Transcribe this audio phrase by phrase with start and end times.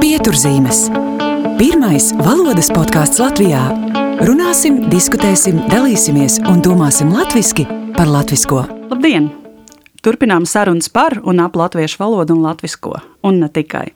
[0.00, 0.86] Pieturzīmes.
[1.58, 3.60] Pirmais valodas podkāsts Latvijā.
[4.24, 7.66] Runāsim, diskutēsim, dalīsimies un domāsim latviski
[7.98, 8.62] par latvisko.
[8.88, 9.28] Labdien!
[10.00, 12.94] Turpinām sarunas par un ap latviešu valodu un latvisko,
[13.28, 13.90] un ne tikai.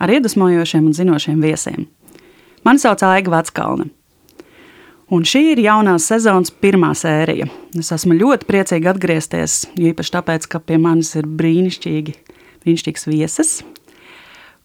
[0.00, 1.84] Ar iedvesmojošiem un zinošiem viesiem.
[2.64, 3.90] Mani sauc Aiga Vatskalne.
[5.12, 7.50] Un šī ir jaunās sezonas pirmā sērija.
[7.76, 12.16] Es esmu ļoti priecīga atgriezties, jo īpaši tāpēc, ka pie manis ir brīnišķīgi,
[12.64, 13.54] brīnišķīgs viesis.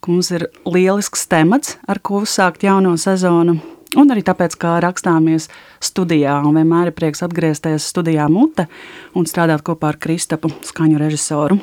[0.08, 3.58] Mums ir lielisks temats, ar ko uzsākt jauno sezonu.
[3.98, 5.50] Un arī tāpēc, kā rakstāmies
[5.84, 8.70] studijā, un vienmēr ir prieks atgriezties studijā mute
[9.16, 11.60] un strādāt kopā ar Kristapu, skaņu režisoru.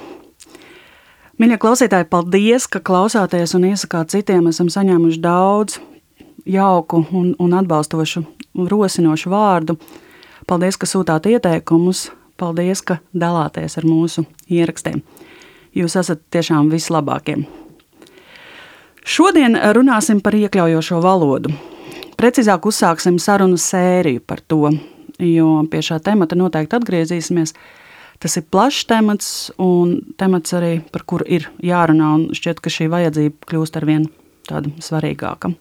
[1.41, 4.45] Mīļie klausītāji, paldies, ka klausāties un iesakāt citiem.
[4.53, 5.81] Esam saņēmuši daudz
[6.45, 8.27] jauku un, un atbalstošu
[8.71, 9.79] rosinošu vārdu.
[10.47, 15.01] Paldies, ka sūtāt ieteikumus, paldies, ka dalāties ar mūsu ierakstiem.
[15.75, 17.41] Jūs esat tiešām vislabākie.
[19.05, 21.51] Šodien runāsim par iekļaujošo valodu.
[22.17, 24.71] Precīzāk uzsāksim sarunu sēriju par to,
[25.21, 27.53] jo pie šā temata noteikti atgriezīsimies.
[28.23, 29.29] Tas ir plašs temats,
[29.61, 34.09] un temats arī, par kuru ir jārunā, un šķiet, ka šī vajadzība kļūst ar vien
[34.49, 35.53] tāda svarīgāka.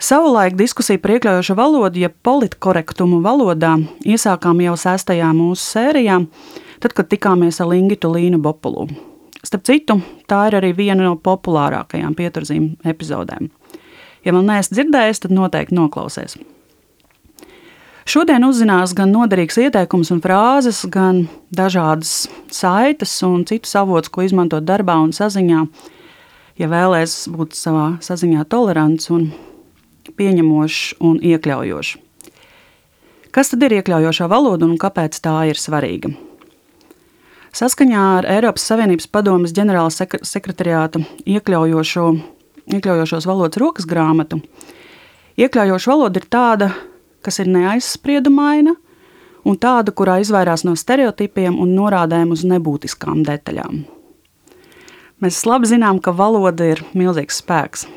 [0.00, 3.74] Savulaik diskusiju par iekļaujošu valodu, jeb ja politkorektumu valodā,
[4.06, 6.22] iesākām jau sestajā mūsu sērijā,
[6.78, 8.86] tad, kad tikāmies ar Lingitu Līnu Bopulu.
[9.46, 13.48] Starp citu, tā ir arī viena no populārākajām pieturzīm epizodēm.
[14.24, 16.36] Ja vēl neesat dzirdējis, tad noteikti noklausies.
[18.10, 21.22] Šodien uzzinās gan noderīgs ieteikums un frāzes, gan
[21.54, 25.66] dažādas saites un citus avotus, ko izmantot darbā un saziņā,
[26.60, 29.30] ja vēlēs būt savā saziņā tolerants un
[30.18, 31.96] pieņemošs un iekļaujošs.
[33.30, 36.10] Kas tad ir iekļaujošā valoda un kāpēc tā ir svarīga?
[37.56, 39.90] Saskaņā ar Eiropas Savienības padomas ģenerāla
[40.26, 42.06] sekretariāta iekļaujošo,
[42.76, 44.38] iekļaujošos valodas rokas grāmatu,
[45.40, 46.70] iekļaujoša valoda ir tāda,
[47.26, 48.76] kas ir neaizspriedumaina
[49.44, 53.82] un tāda, kurā izvairās no stereotipiem un norādēm uz nebūtiskām detaļām.
[55.20, 57.88] Mēs labi zinām, ka valoda ir milzīgs spēks–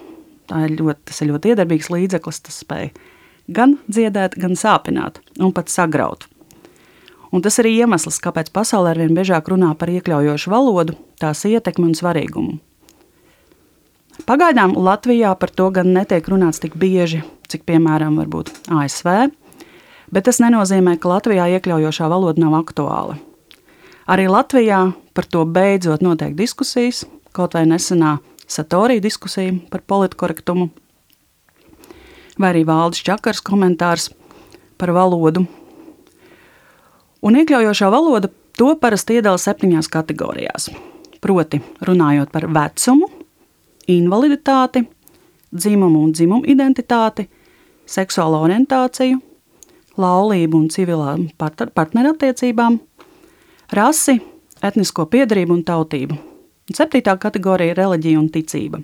[0.49, 2.41] Tā ir ļoti, tas ir ļoti iedarbīgs līdzeklis.
[2.45, 2.91] Tas spēj
[3.53, 6.27] gan dziedāt, gan sāpināt un pat sagraut.
[7.33, 11.89] Un tas ir iemesls, kāpēc pasaulē ar vien biežāk runā par iekļaujošu valodu, tās ietekmi
[11.89, 12.59] un svarīgumu.
[14.29, 19.09] Pagaidām Latvijā par to gan netiek runāts tik bieži, cik piemēram ASV,
[20.13, 23.17] bet tas nenozīmē, ka Latvijā iekļaujošā valoda nav aktuāla.
[24.05, 30.69] Arī Latvijā par to beidzot notiek diskusijas, kaut vai nesenā Satorija diskusija par politkorektumu,
[32.37, 34.11] vai arī Valdis Čakars komentārs
[34.77, 35.47] par valodu.
[37.23, 38.27] Un iekļaujošā valoda
[38.59, 40.67] to parasti iedala septiņās kategorijās.
[41.23, 43.07] Proti, runājot par vecumu,
[43.87, 44.83] invaliditāti,
[45.55, 47.29] dzimumu un dzimumu identitāti,
[47.87, 49.21] seksuālo orientāciju,
[49.99, 52.79] laulību un civilām partnerattiecībām,
[53.71, 54.17] rasi,
[54.63, 56.17] etnisko piedarību un tautību.
[56.73, 58.81] Septītā kategorija ir reliģija un ticība.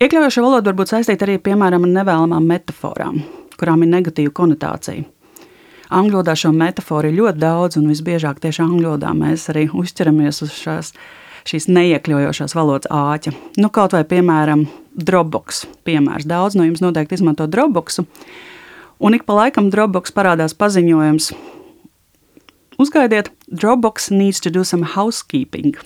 [0.00, 3.18] Iekļaujoša valoda var būt saistīta arī piemēram, ar nevēlamām metaforām,
[3.60, 5.04] kurām ir negatīva konotācija.
[5.90, 10.42] Angļu valodā šo metaforu ir ļoti daudz, un visbiežāk tieši angļu valodā mēs arī uzķeramies
[10.46, 10.92] uz šās,
[11.50, 13.34] šīs neiekļaujošās valodas āķa.
[13.58, 15.64] Nu, kaut vai piemēram Dropbox.
[15.86, 16.28] Piemērs.
[16.30, 18.06] Daudz no jums noteikti izmanto Dropboxu.
[19.00, 21.32] Un ik pa laikam Dropbox parādās paziņojums,
[22.80, 25.76] Uzgaidiet, Dropbox needs to do some housekeeping.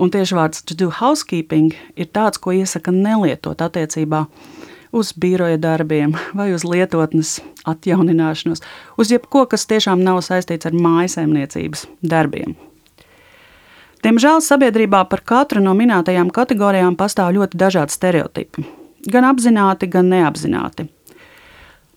[0.00, 4.63] Un tieši vārds to do housekeeping ir tāds, ko iesaka nelietot attiecībā uz
[5.18, 8.62] biroja darbiem vai uz lietotnes atjaunināšanos,
[9.00, 12.54] uz jebko, kas tiešām nav saistīts ar mājasēmniecības darbiem.
[14.04, 18.66] Diemžēl sabiedrībā par katru no minētajām kategorijām pastāv ļoti dažādi stereotipi.
[19.08, 20.86] Gan apzināti, gan neapzināti.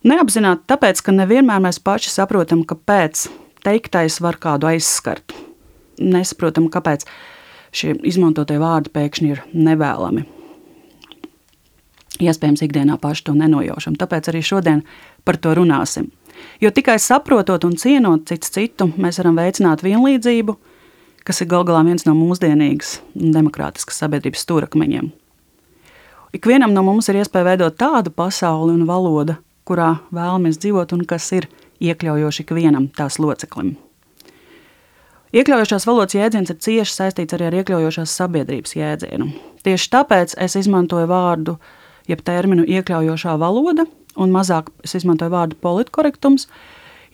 [0.08, 3.28] Neapzināti tāpēc, ka nevienmēr mēs paši saprotam, kāpēc
[3.68, 5.35] teiktais var kādu aizskart.
[6.00, 7.03] Nesaprotam, kāpēc
[7.75, 10.23] šie izmantotie vārdi pēkšņi ir nevēlami.
[12.17, 14.81] Iespējams, ikdienā paši to nenojaušam, tāpēc arī šodien
[15.28, 16.09] par to runāsim.
[16.61, 20.58] Jo tikai saprotot un cienot cits citu, mēs varam veicināt vienlīdzību,
[21.28, 25.09] kas ir gal galā viens no mūsdienīgas un demokrātiskas sabiedrības stūrakmeņiem.
[26.37, 29.37] Ikvienam no mums ir iespēja veidot tādu pasauli un valodu,
[29.67, 31.49] kurā vēlamies dzīvot un kas ir
[31.84, 33.75] iekļaujoši ikvienam tās loceklim.
[35.35, 39.28] Iekļaujošās valodas jēdziens ir cieši saistīts arī ar iekļaujošās sabiedrības jēdzienu.
[39.67, 41.58] Tieši tāpēc es izmantoju vārdu,
[42.08, 43.86] jeb terminu iekļaujošā valoda,
[44.18, 46.48] un mazāk es izmantoju vārdu politkorektums,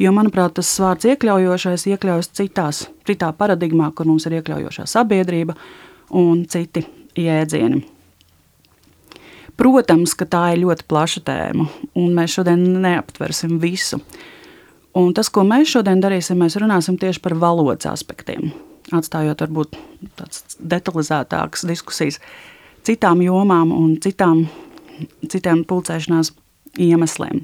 [0.02, 5.58] jo, manuprāt, tas vārds iekļaujošais iekļaujas citās, citā paradigmā, kur mums ir iekļaujošā sabiedrība
[6.20, 6.86] un citi
[7.20, 7.84] jēdzieni.
[9.58, 11.68] Protams, ka tā ir ļoti plaša tēma,
[12.00, 14.00] un mēs šodien neaptversim visu.
[14.98, 18.50] Un tas, ko mēs šodien darīsim, mēs runāsim tieši par valodas aspektiem,
[18.94, 19.78] atstājot varbūt
[20.18, 22.20] tādas detalizētākas diskusijas
[22.86, 24.44] citām jomām un citām,
[25.30, 26.34] citiem pulcēšanās
[26.80, 27.44] iemesliem.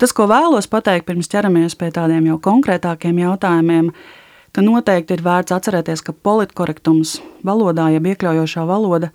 [0.00, 3.92] Tas, ko vēlos pateikt, pirms ķeramies pie tādiem jau konkrētākiem jautājumiem,
[4.52, 9.12] ka noteikti ir vērts atcerēties, ka politkorektums valodā, jeb iekļaujošā valoda,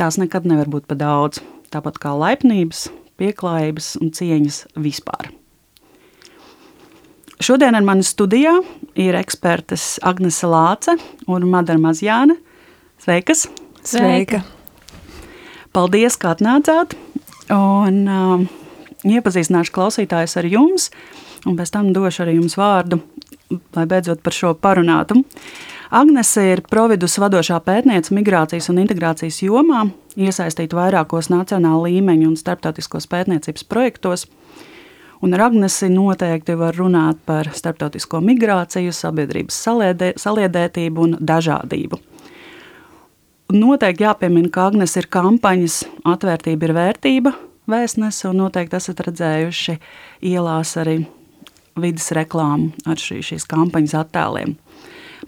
[0.00, 1.42] tās nekad nevar būt pa daudz.
[1.70, 2.88] Tāpat kā laipnības,
[3.20, 5.28] pieklājības un cieņas vispār.
[7.40, 8.52] Šodien ar mani studijā
[9.00, 10.96] ir ekspertes Agnese Lāce
[11.28, 12.36] un Madara Mazjāne.
[13.00, 13.46] Sveikas!
[13.80, 14.42] Sveika!
[15.70, 16.96] Paldies, ka atnācāt!
[17.54, 18.42] Un, uh,
[19.06, 20.88] iepazīstināšu klausītājus ar jums,
[21.46, 23.00] un pēc tam došu arī jums vārdu,
[23.76, 25.20] lai beidzot par šo parunātu.
[25.90, 33.06] Agnese ir Providus vadošā pētniece migrācijas un integrācijas jomā, iesaistīta vairākos nacionāla līmeņa un starptautiskos
[33.10, 34.26] pētniecības projektos.
[35.22, 41.98] Un ar Agnesi noteikti var runāt par starptautisko migrāciju, sabiedrības saliedē, saliedētību un dažādību.
[43.50, 47.32] Noteikti jāpiemina, ka Agnēs ir kampaņas atvērtība ir vērtība,
[47.70, 49.74] vēstnese, un noteikti esat redzējuši
[50.30, 51.00] ielās arī
[51.80, 54.54] vidas reklāmu ar šī, šīs kampaņas attēliem.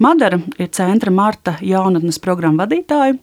[0.03, 3.17] Madara ir centra Marta jaunatnes programma vadītāja,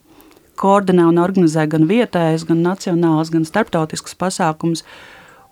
[0.59, 4.83] koordinē un organizē gan vietējus, gan nacionālus, gan starptautiskus pasākumus,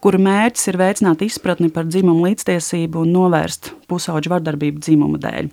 [0.03, 5.49] kura mērķis ir veicināt izpratni par dzimumu līdztiesību un novērst pusauģu vardarbību dzimuma dēļ.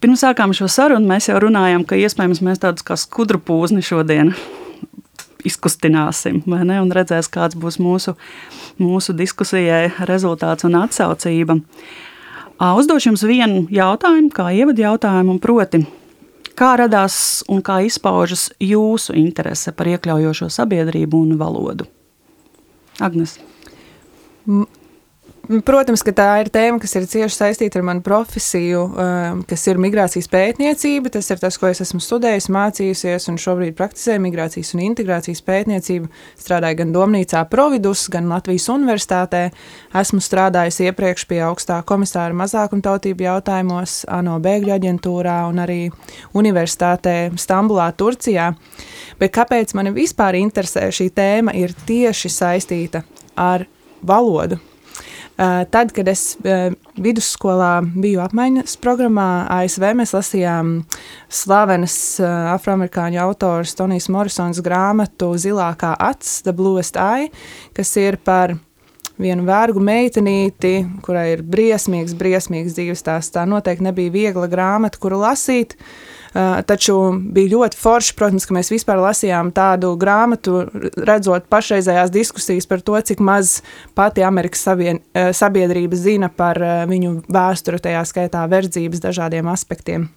[0.00, 4.34] Pirms sākām šo sarunu, mēs jau runājām, ka iespējams mēs tādus kā skudru pūzni šodien
[5.48, 8.16] izkustināsim, ne, un redzēs, kāds būs mūsu,
[8.82, 11.60] mūsu diskusijai rezultāts un atsaucība.
[12.56, 15.82] Uzdošu jums vienu jautājumu, kā ievadu jautājumu, proti,
[16.56, 17.18] kā radās
[17.52, 21.88] un kā izpaužas jūsu interese par iekļaujošo sabiedrību un valodu?
[23.00, 23.38] Agnes.
[25.46, 29.78] Protams, ka tā ir tēma, kas ir cieši saistīta ar manu profesiju, um, kas ir
[29.78, 31.12] migrācijas pētniecība.
[31.14, 36.10] Tas ir tas, ko es esmu studējusi, mācījusies un šobrīd praktizēju migrācijas un integrācijas pētniecību.
[36.42, 39.44] Strādāju gan Domnīcā Providus, gan Latvijas Universitātē.
[40.02, 45.80] Esmu strādājusi iepriekš pie augstā komisāra mazākumtautību jautājumos, ANO bēgļu aģentūrā un arī
[46.34, 48.50] Universitātē Stambulā, Turcijā.
[49.22, 53.06] Bet kāpēc mani vispār interesē šī tēma, ir tieši saistīta
[53.38, 53.70] ar
[54.02, 54.58] valodu
[55.36, 60.70] tad, kad es eh, vidusskolā biju apmaiņas programmā ASV, mēs lasījām
[61.28, 67.28] slavenas eh, afroamerikāņu autors Tonijas Morisons grāmatu Zilākā acs, The Bluest Eye,
[67.76, 68.56] kas ir par
[69.20, 70.74] vienu vērgu meitenīti,
[71.04, 73.28] kurai ir briesmīgs, briesmīgs dzīves tās.
[73.32, 75.76] Tā noteikti nebija viegla grāmata, kuru lasīt.
[75.76, 76.15] Uh,
[76.66, 76.96] taču
[77.32, 80.66] bija ļoti forši, protams, ka mēs vispār lasījām tādu grāmatu,
[80.96, 83.60] redzot pašreizējās diskusijas par to, cik maz
[83.96, 90.08] pati Amerikas sabien, uh, sabiedrība zina par uh, viņu vēsturi, tajā skaitā verdzības dažādiem aspektiem.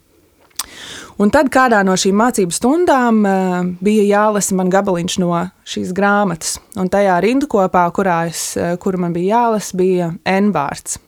[1.20, 5.32] Un tad kādā no šīm mācību stundām uh, bija jālasa man gabaliņš no
[5.68, 6.58] šīs grāmatas.
[6.80, 11.00] Un tajā rindkopā, kurā es, uh, kuru man bija jālasa, bija N vārds.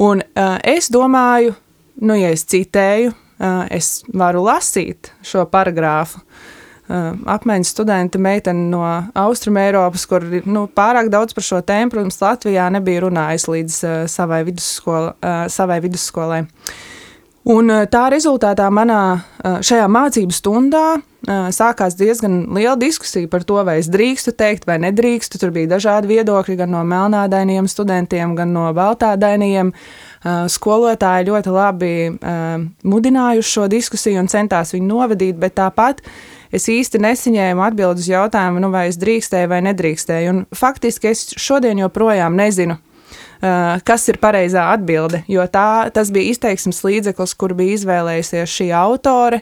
[0.00, 1.54] Un uh, es domāju,
[2.00, 3.12] nu, ja es citēju,
[3.70, 6.22] es varu lasīt šo paragrāfu.
[6.90, 8.82] Apmaiņas studenta meitene no
[9.14, 13.76] Austrumēropas, kur nu, pārāk daudz par šo tēmu, protams, Latvijā nebija runājusi līdz
[14.10, 15.12] savai, vidusskola,
[15.54, 16.40] savai vidusskolai.
[17.50, 20.98] Un tā rezultātā manā šajā mācību stundā
[21.54, 25.40] sākās diezgan liela diskusija par to, vai es drīkstu teikt, vai nedrīkstu.
[25.40, 29.72] Tur bija dažādi viedokļi gan no melnādainiem studentiem, gan no baltādainiem.
[30.20, 31.92] Skolotāji ļoti labi
[32.84, 36.02] mudinājuši šo diskusiju un centās viņu novadīt, bet tāpat
[36.52, 40.34] es īsti nesaņēmu atbildi uz jautājumu, nu, vai es drīkstēju vai nedrīkstēju.
[40.34, 42.89] Un faktiski es šodien joprojām nezinu, Eh,
[43.40, 45.22] kas ir pareizā atbilde.
[45.30, 49.40] Jo tā, tas bija izteiksmes līdzeklis, kur bija izvēlējusies šī autore,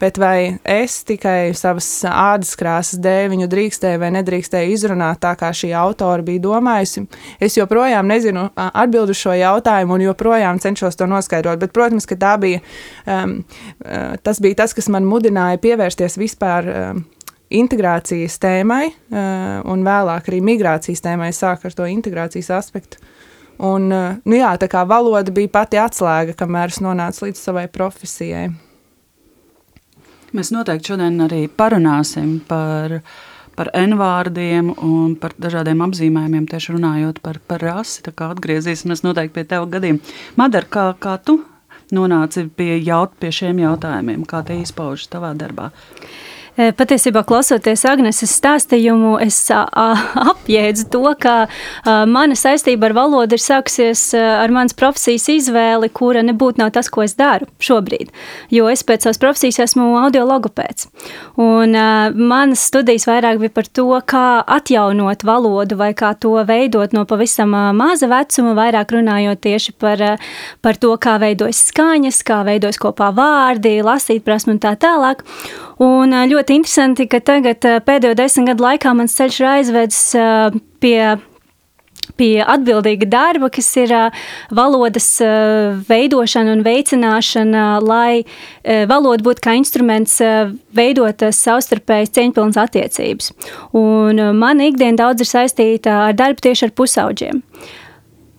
[0.00, 5.50] bet vai es tikai savas ādas krāsas dēļ viņu drīkstēju vai nedrīkstēju izrunāt tā, kā
[5.56, 7.06] šī autore bija domājusi.
[7.42, 11.58] Es joprojām nezinu atbildu šo jautājumu un joprojām cenšos to noskaidrot.
[11.60, 12.62] Bet, protams, ka tā bija,
[13.06, 13.40] um,
[14.22, 16.74] tas bija tas, kas man mudināja pievērsties vispār.
[16.74, 17.08] Um,
[17.50, 23.00] integrācijas tēmai, uh, un vēlāk arī migrācijas tēmai sāk ar to integrācijas aspektu.
[23.60, 27.66] Un, eh, nu jā, tā kā valoda bija pati atslēga, kamēr es nonācu līdz savai
[27.68, 28.46] profesijai.
[30.32, 33.00] Mēs noteikti šodien arī parunāsim par,
[33.58, 38.00] par N-vārdiem un par dažādiem apzīmējumiem, tieši runājot par, par rasi.
[38.06, 40.00] Tā kā atgriezīsimies noteikti pie teva gadiem.
[40.40, 41.40] Madara, kā, kā tu
[41.92, 45.72] nonāci pie, jaut, pie šiem jautājumiem, kā tie izpaužas tavā darbā?
[45.74, 46.29] Eh,
[46.76, 51.34] patiesībā, klausoties Agnēs stāstījumu, es apjēdzu to, ka
[52.10, 57.04] mana saistība ar valodu ir sākusies ar manas profesijas izvēli, kura nebūtu nav tas, ko
[57.06, 58.10] es daru šobrīd.
[58.52, 60.90] Jo es pēc savas profesijas esmu audiologopēds.
[61.40, 61.76] Un
[62.18, 64.26] manas studijas vairāk bija par to, kā
[64.58, 70.04] atjaunot valodu vai kā to veidot no pavisam maza vecuma, vairāk runājot tieši par,
[70.60, 75.24] par to, kā veidojas skaņas, kā veidojas kopā vārdi, lasīt prasmu un tā tālāk.
[75.80, 80.00] Un ļoti interesanti, ka tagad pēdējo desmit gadu laikā mans ceļš ir aizvedis
[80.82, 81.00] pie
[82.20, 83.92] pie atbildīga darba, kas ir
[84.54, 85.08] valodas
[85.88, 88.24] veidošana un veicināšana, lai
[88.90, 90.18] valoda būtu kā instruments
[90.76, 93.32] veidot savstarpējas cieņpilnas attiecības.
[93.78, 97.44] Un mana ikdiena daudz ir saistīta ar darbu tieši ar pusauģiem.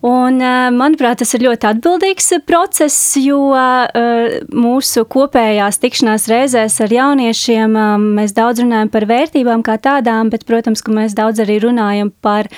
[0.02, 0.42] Un,
[0.74, 3.52] manuprāt, tas ir ļoti atbildīgs process, jo
[4.50, 7.76] mūsu kopējās tikšanās reizēs ar jauniešiem
[8.18, 12.50] mēs daudz runājam par vērtībām kā tādām, bet, protams, ka mēs daudz arī runājam par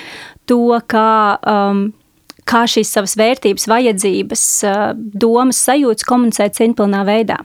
[0.48, 1.36] to, kā,
[2.48, 4.46] kā šīs savas vērtības, vajadzības,
[4.96, 7.42] domas, sajūtas komunicēt cieņpilnā veidā.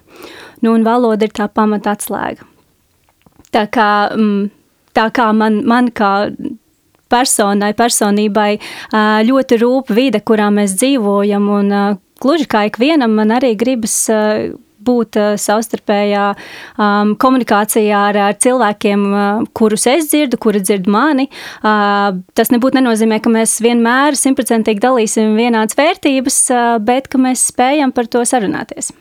[0.64, 2.48] Nu, un valoda ir tā pamata atslēga.
[3.52, 3.92] Tā kā,
[4.96, 6.30] tā kā man, man kā
[7.10, 8.52] personai, personībai
[9.30, 11.52] ļoti rūp vide, kurā mēs dzīvojam.
[11.60, 11.76] Un,
[12.20, 13.96] gluži kā ikvienam, man arī gribas
[14.90, 21.28] būt uh, savstarpējā um, komunikācijā ar, ar cilvēkiem, uh, kurus es dzirdu, kuri dzird mani.
[21.60, 27.50] Uh, tas nebūtu nenozīmē, ka mēs vienmēr simtprocentīgi dalīsim vienādas vērtības, uh, bet ka mēs
[27.52, 28.94] spējam par to sarunāties.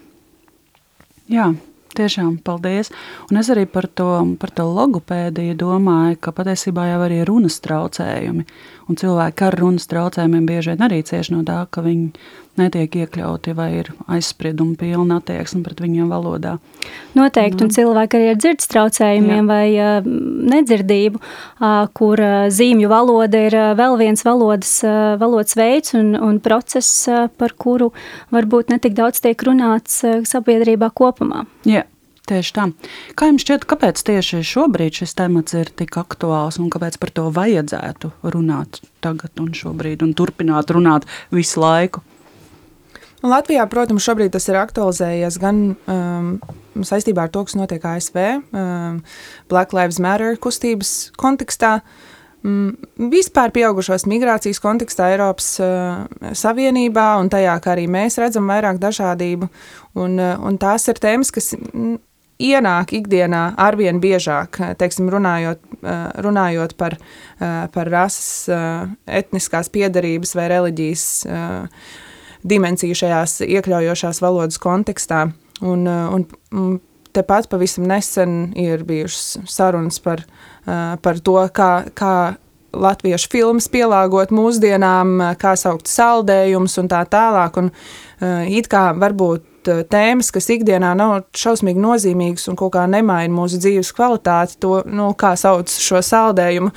[1.29, 1.53] Jā,
[1.97, 2.91] Tiešām, paldies.
[3.31, 7.57] Un es arī par to, par to logopēdiju domāju, ka patiesībā jau arī ir runas
[7.65, 8.45] traucējumi.
[8.89, 12.07] Un cilvēki ar runas traucējumiem bieži vien arī cieši no tā, ka viņi
[12.59, 16.57] netiek iekļauti vai ir aizspriedumi pilna attieksme pret viņiem valodā.
[17.19, 19.49] Noteikti, un cilvēki arī ar dzirdes traucējumiem Jā.
[19.51, 20.09] vai uh,
[20.55, 21.21] nedzirdību,
[21.99, 24.73] kur uh, zīmju valoda ir uh, vēl viens valodas,
[25.21, 27.07] valodas veids un, un process,
[27.39, 27.93] par kuru
[28.35, 30.01] varbūt netik daudz tiek runāts
[30.33, 31.45] sabiedrībā kopumā.
[31.69, 31.85] Jā.
[32.29, 32.67] Tieši tā.
[33.17, 37.29] Kā jums šķiet, kāpēc tieši šobrīd šis temats ir tik aktuāls un kāpēc par to
[37.33, 42.05] vajadzētu runāt tagad un šobrīd un turpināt runāt visu laiku?
[43.19, 46.29] Un Latvijā, protams, šobrīd tas ir aktualizējies gan um,
[46.87, 48.21] saistībā ar to, kas notiek ASV,
[48.53, 49.01] um,
[49.51, 51.81] Black Lives Matter kustības kontekstā.
[52.47, 52.77] Um,
[53.11, 56.05] vispār pieaugušos migrācijas kontekstā Eiropas uh,
[56.39, 59.51] Savienībā un tajā, kā arī mēs redzam vairāk dažādību.
[59.99, 61.57] Un, uh, un tās ir tēmas, kas
[62.39, 70.35] ienāk ikdienā arvien biežāk, teiksim, runājot, uh, runājot par, uh, par rases, uh, etniskās piedarības
[70.39, 71.07] vai reliģijas
[72.49, 75.27] dimensiju šajās iekļaujošās valodas kontekstā.
[75.67, 76.77] Un, un, un
[77.13, 80.23] tepat pavisam nesen ir bijušas sarunas par,
[81.03, 82.15] par to, kā, kā
[82.79, 87.59] latviešu filmas pielāgot mūsdienām, kā saukt saldējumus un tā tālāk.
[87.59, 87.73] Un,
[88.55, 89.58] it kā varbūt
[89.91, 95.11] tēmas, kas ikdienā nav šausmīgi nozīmīgas un kaut kā nemaina mūsu dzīves kvalitāti, to, nu,
[95.19, 96.73] kā sauc šo saldējumu,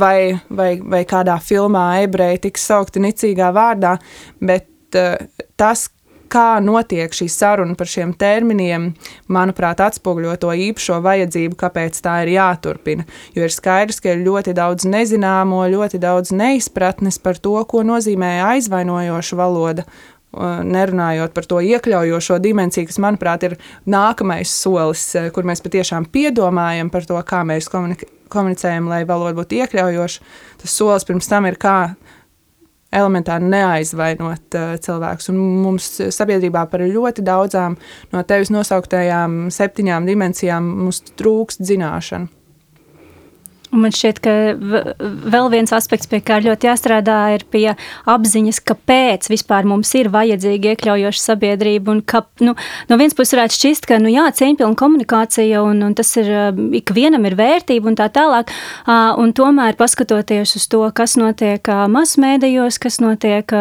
[0.00, 3.96] vai, vai, vai kādā filmā ebreji tiks saukti nicīgā vārdā,
[4.40, 4.68] bet
[5.58, 5.88] tas,
[6.32, 8.90] kā notiek šī saruna par šiem terminiem,
[9.32, 13.06] manuprāt, atspoguļo to īpašo vajadzību, kāpēc tā ir jāturpina.
[13.36, 18.38] Jo ir skaidrs, ka ir ļoti daudz nezināmo, ļoti daudz neizpratnes par to, ko nozīmē
[18.52, 19.88] aizvainojoša valoda.
[20.36, 23.54] Nerunājot par to iekļaujošo dimensiju, kas, manuprāt, ir
[23.88, 30.28] nākamais solis, kur mēs patiešām piedomājam par to, kā mēs komunicējam, lai valoda būtu iekļaujoša.
[30.60, 31.78] Tas solis pirms tam ir, kā
[32.94, 35.30] elementāri neaizvainot uh, cilvēkus.
[35.32, 37.76] Un mums sabiedrībā par ļoti daudzām
[38.12, 42.37] no tevis nosauktajām septiņām dimensijām mums trūkst zināšanu.
[43.68, 44.32] Un man šķiet, ka
[45.28, 47.66] vēl viens aspekts, pie kā ļoti jāstrādā, ir pie
[48.08, 51.92] apziņas, kāpēc vispār mums ir vajadzīga iekļaujoša sabiedrība.
[51.92, 52.54] Un ka, nu,
[52.88, 56.30] no vienas puses varētu šķist, ka nu, jā, cieņpilna komunikācija un, un tas ir
[56.80, 58.54] ikvienam ir vērtība un tā tālāk.
[58.88, 63.52] Un tomēr paskatoties uz to, kas notiek masmēdījos, kas notiek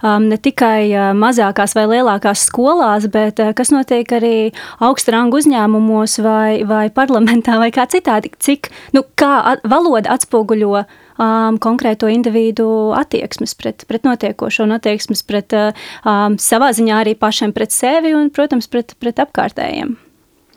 [0.00, 4.34] ne tikai mazākās vai lielākās skolās, bet kas notiek arī
[4.80, 12.10] augstrangu uzņēmumos vai, vai parlamentā vai kā citādi, cik, nu, kā valoda atspoguļo um, konkrēto
[12.12, 12.66] individu
[12.96, 18.30] attieksmes pret, pret notiekošo un attieksmes pret um, savā ziņā arī pašiem pret sevi un,
[18.34, 19.96] protams, pret, pret apkārtējiem.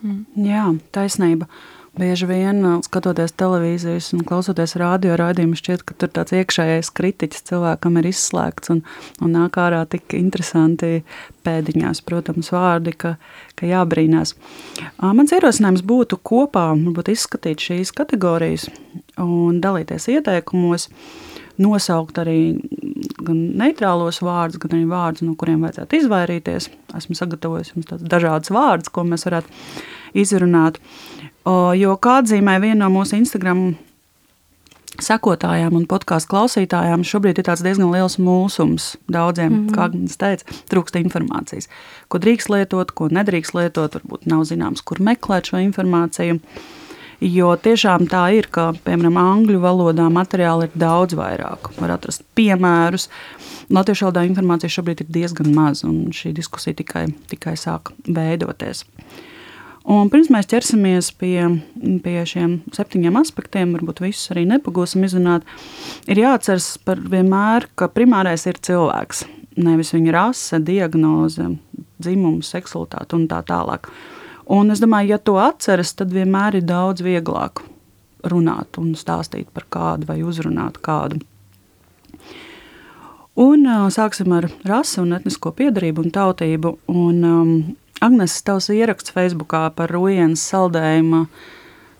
[0.04, 0.20] Mm.
[0.44, 1.48] Jā, taisnība.
[1.94, 8.00] Bieži vien skatoties televīzijas un klausoties radio raidījumu, šķiet, ka tur tāds iekšējais kritiķis cilvēkam
[8.00, 8.80] ir izslēgts un,
[9.22, 11.04] un nāk ārā tik interesanti
[11.46, 13.14] pēdiņās, protams, vārdi, ka,
[13.54, 14.34] ka jābrīnās.
[14.98, 18.66] Mans ierosinājums būtu kopā varbūt izskatīt šīs kategorijas
[19.22, 20.90] un dalīties ieteikumos,
[21.62, 22.38] nosaukt arī
[23.22, 26.72] gan neitrālos vārdus, gan arī vārdus, no kuriem vajadzētu izvairīties.
[26.98, 29.62] Esmu sagatavojis jums tādus dažādus vārdus, ko mēs varētu
[30.14, 30.78] izrunāt.
[31.78, 33.74] Jo kā atzīmē viena no mūsu Instagram
[35.02, 38.94] sekotājām un podkāstu klausītājām, šobrīd ir diezgan liels mūsums.
[39.10, 39.74] Daudziem, mm -hmm.
[39.74, 41.68] kā Agnēs teica, trūkst informācijas.
[42.08, 46.40] Ko drīkst lietot, ko nedrīkst lietot, varbūt nav zināms, kur meklēt šo informāciju.
[47.20, 51.70] Jo tiešām tā ir, ka, piemēram, angļu valodā materiāli ir daudz vairāk.
[51.80, 53.08] Var atrast piemērus.
[53.70, 58.84] Latviešu valodā informācija šobrīd ir diezgan maz, un šī diskusija tikai, tikai sāk veidoties.
[59.84, 61.36] Un pirms mēs ķersimies pie,
[62.00, 65.44] pie šiem septiņiem aspektiem, varbūt visus arī nepagūsim izrunāt,
[66.08, 69.26] ir jāatceras par vienmēr, ka primārais ir cilvēks.
[69.60, 71.50] Nevis viņa rase, diagnoze,
[72.00, 73.90] dzimums, seksualitāte un tā tālāk.
[74.50, 77.62] Un es domāju, ja to atceras, tad vienmēr ir daudz vieglāk
[78.24, 81.20] runāt un stāstīt par kādu vai uzrunāt kādu.
[83.40, 86.76] Un uh, sāksim ar rasi un etnisko piedarību un tautību.
[86.92, 87.54] Un, um,
[88.04, 91.22] Agnēs, tavs ieraksts Facebookā par Rujienas saldējuma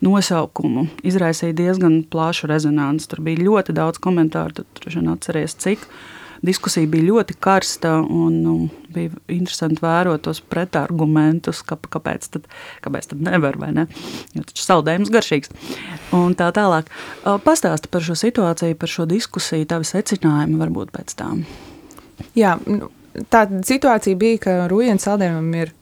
[0.04, 3.06] nosaukumu izraisīja diezgan plašu rezonanci.
[3.08, 5.86] Tur bija ļoti daudz komentāru, tad droši vien atceries, cik.
[6.44, 8.54] Diskusija bija ļoti karsta un nu,
[8.92, 12.50] bija interesanti vērot tos pretargumentus, ka, kāpēc, tad,
[12.84, 13.86] kāpēc tad nevar, vai ne?
[14.36, 15.54] Jo taču saldējums garšīgs.
[16.18, 16.90] Un tā tālāk.
[17.46, 21.46] Pastāsti par šo situāciju, par šo diskusiju, tavi secinājumi varbūt pēc tām.
[22.36, 22.90] Jā, nu,
[23.32, 25.72] tā situācija bija, ka Rujienas saldējumam ir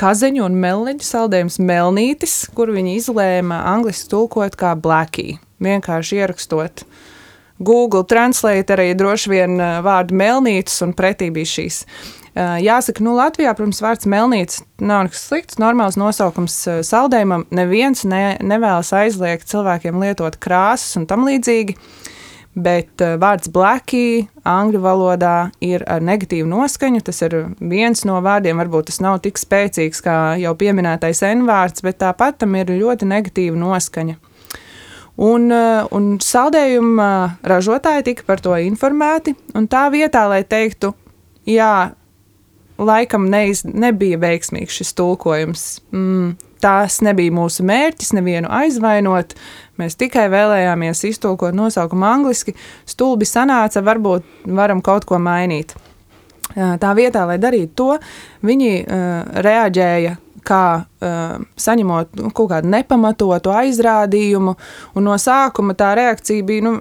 [0.00, 6.84] kazeņu un melniņu saldējums melnītis, kur viņi izlēma angliski tulkot kā blackie, vienkārši ierakstot
[7.60, 11.82] Google Translate arī droši vien vārdu melnītis un pretī bija šīs.
[12.64, 16.56] Jāsaka, nu Latvijā, protams, vārds melnītis nav nekas slikts, normāls nosaukums
[16.88, 17.44] saldējumam.
[17.52, 21.76] Neviens ne, nevēlas aizliegt cilvēkiem lietot krāsas un tam līdzīgi.
[21.76, 21.99] Uh,
[22.54, 27.02] Bet uh, vārds blackie angļu valodā ir ar negatīvu noskaņu.
[27.06, 31.84] Tas ir viens no vārdiem, varbūt tas nav tik spēcīgs kā jau pieminētais N vārds,
[31.86, 34.18] bet tāpat tam ir ļoti negatīva noskaņa.
[35.20, 37.10] Un, uh, un saldējuma
[37.44, 39.36] ražotāji tika par to informēti,
[39.70, 40.94] tā vietā, lai teiktu,
[41.46, 41.74] jā,
[42.86, 45.66] laikam neiz, nebija veiksmīgs šis tulkojums.
[45.94, 49.34] Mm, tās nebija mūsu mērķis, nevienu aizvainot.
[49.80, 52.56] Mēs tikai vēlējāmies iztulkot nosaukumu angliski.
[52.88, 55.76] Stulbi sanāca, varbūt varam kaut ko mainīt.
[56.50, 57.92] Tā vietā, lai darītu to,
[58.42, 60.16] viņi uh, reaģēja
[60.46, 64.56] kā uh, saņemot nu, kaut kādu nepamatotu aizrādījumu,
[65.04, 66.72] no sākuma tā reakcija bija nu,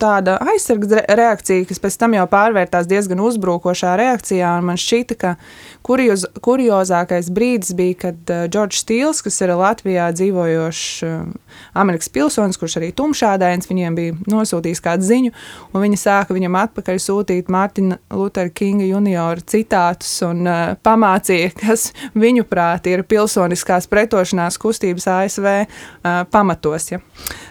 [0.00, 4.50] tāda aizsardzības reakcija, kas pēc tam jau pārvērtās diezgan uzbrukošā reakcijā.
[4.64, 5.34] Man šķita, ka
[5.86, 11.16] kurioz, kuriozākais brīdis bija, kad Džordžs uh, Stīls, kas ir Latvijā dzīvojošs uh,
[11.78, 15.34] Amerikas pilsonis, kurš arī tumšādains, viņiem bija nosūtījis kādu ziņu,
[15.72, 21.88] un viņi sāka viņam atpakaļ sūtīt Mārtiņa Lutera Kinga juniora citātus un uh, pamācīja, kas
[22.18, 26.90] viņuprāt ir pilsoniskās pretošanās kustības ASV uh, pamatos.
[26.92, 27.00] Ja.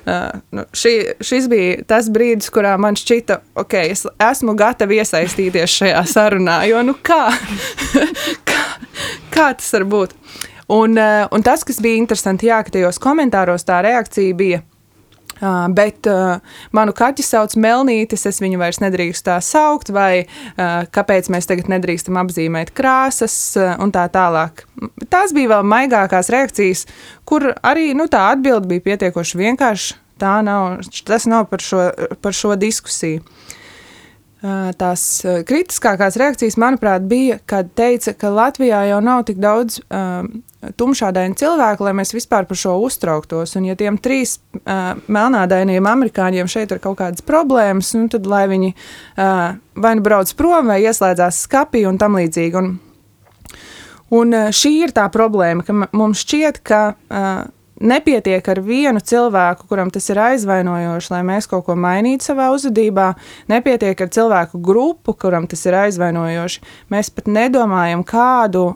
[0.08, 0.94] Uh, nu, šī,
[1.26, 6.68] šis bija tas brīdis, brīdis, kurā man šķita, ok, es esmu gatava iesaistīties šajā sarunā.
[6.68, 7.32] Jo nu kā,
[8.50, 8.64] kā,
[9.34, 10.14] kā tas var būt?
[10.70, 14.64] Un, eh, un tas, kas bija interesanti, jā, ka tajos komentāros tā reakcija bija.
[15.38, 16.40] Uh, bet uh,
[16.74, 21.70] manu kaķi sauc Melnītis, es viņu vairs nedrīkstu tā saukt, vai uh, kāpēc mēs tagad
[21.70, 24.66] nedrīkstam apzīmēt krāsas uh, un tā tālāk.
[25.14, 26.88] Tās bija vēl maigākās reakcijas,
[27.22, 31.88] kur arī nu, tā atbilde bija pietiekoši vienkārša tā nav, tas nav par šo,
[32.22, 33.24] par šo diskusiju.
[34.78, 35.04] Tās
[35.50, 40.30] kritiskākās reakcijas, manuprāt, bija, kad teica, ka Latvijā jau nav tik daudz um,
[40.78, 43.56] tumšādainu cilvēku, lai mēs vispār par šo uztrauktos.
[43.58, 48.46] Un, ja tiem trīs uh, melnādainiem amerikāņiem šeit ir kaut kādas problēmas, nu, tad lai
[48.52, 52.62] viņi uh, vai nu brauc prom, vai ieslēdzās skapī un tam līdzīgi.
[52.62, 52.72] Un,
[54.22, 57.46] un šī ir tā problēma, ka mums šķiet, ka uh,
[57.80, 63.12] nepietiek ar vienu cilvēku, kuram tas ir aizvainojoši, lai mēs kaut ko mainītu savā uzvedībā.
[63.52, 66.64] Nepietiek ar cilvēku grupu, kuram tas ir aizvainojoši.
[66.94, 68.72] Mēs pat nedomājam, kādu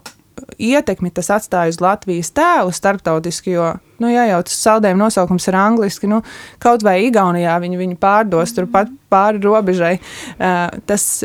[0.58, 3.68] ietekmi tas atstāja uz Latvijas tēlu starptautiski, jo,
[4.02, 6.22] nu, ja jau tas saldējuma nosaukums ir angliski, nu,
[6.62, 9.96] kaut vai Igaunijā viņi viņu pārdos turpat pāri robežai.
[10.38, 11.24] Uh, tas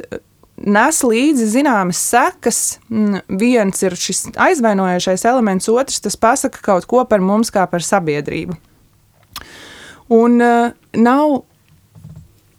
[0.57, 2.61] nes līdzi zināmas sekas.
[2.89, 7.85] Mm, viens ir šis aizvainojošais elements, otrs tas pasaka kaut ko par mums kā par
[7.85, 8.57] sabiedrību.
[10.17, 11.41] Un uh, nav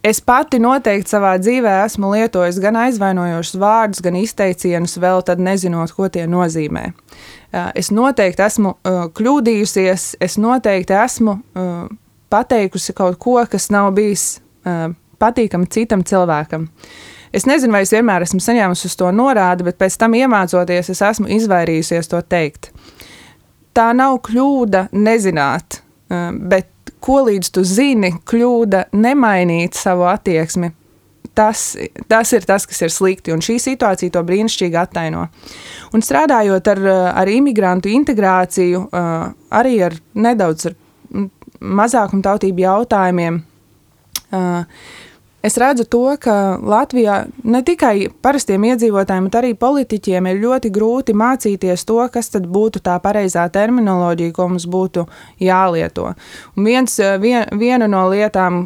[0.08, 5.90] Es pati noteikti savā dzīvē esmu lietojis gan aizvainojošus vārdus, gan izteicienus, vēl tad nezinot,
[5.92, 6.84] ko tie nozīmē.
[7.74, 8.76] Es noteikti esmu
[9.18, 11.34] kļūdījusies, es noteikti esmu
[12.30, 14.38] pateikusi kaut ko, kas nav bijis
[15.18, 16.68] patīkami citam cilvēkam.
[17.32, 21.02] Es nezinu, vai es vienmēr esmu saņēmusi uz to norādi, bet pēc tam iemācoties, es
[21.04, 22.72] esmu izvairījusies to teikt.
[23.76, 26.72] Tā nav kļūda nezināt, bet
[27.04, 30.72] ko līdz tu zini, kļūda nemainīt savu attieksmi.
[31.38, 31.76] Tas,
[32.10, 35.28] tas ir tas, kas ir slikti, un šī situācija to brīnišķīgi attaino.
[35.94, 36.80] Un strādājot ar,
[37.22, 38.88] ar imigrantu integrāciju,
[39.54, 40.74] arī ar nedaudz ar
[41.58, 43.38] mazākumtautību jautājumiem,
[45.38, 51.14] Es redzu to, ka Latvijā ne tikai parastiem iedzīvotājiem, bet arī politiķiem ir ļoti grūti
[51.14, 55.04] mācīties to, kas tad būtu tā pareizā terminoloģija, ko mums būtu
[55.38, 56.08] jālieto.
[56.58, 58.64] Un viens, vien, viena no lietām,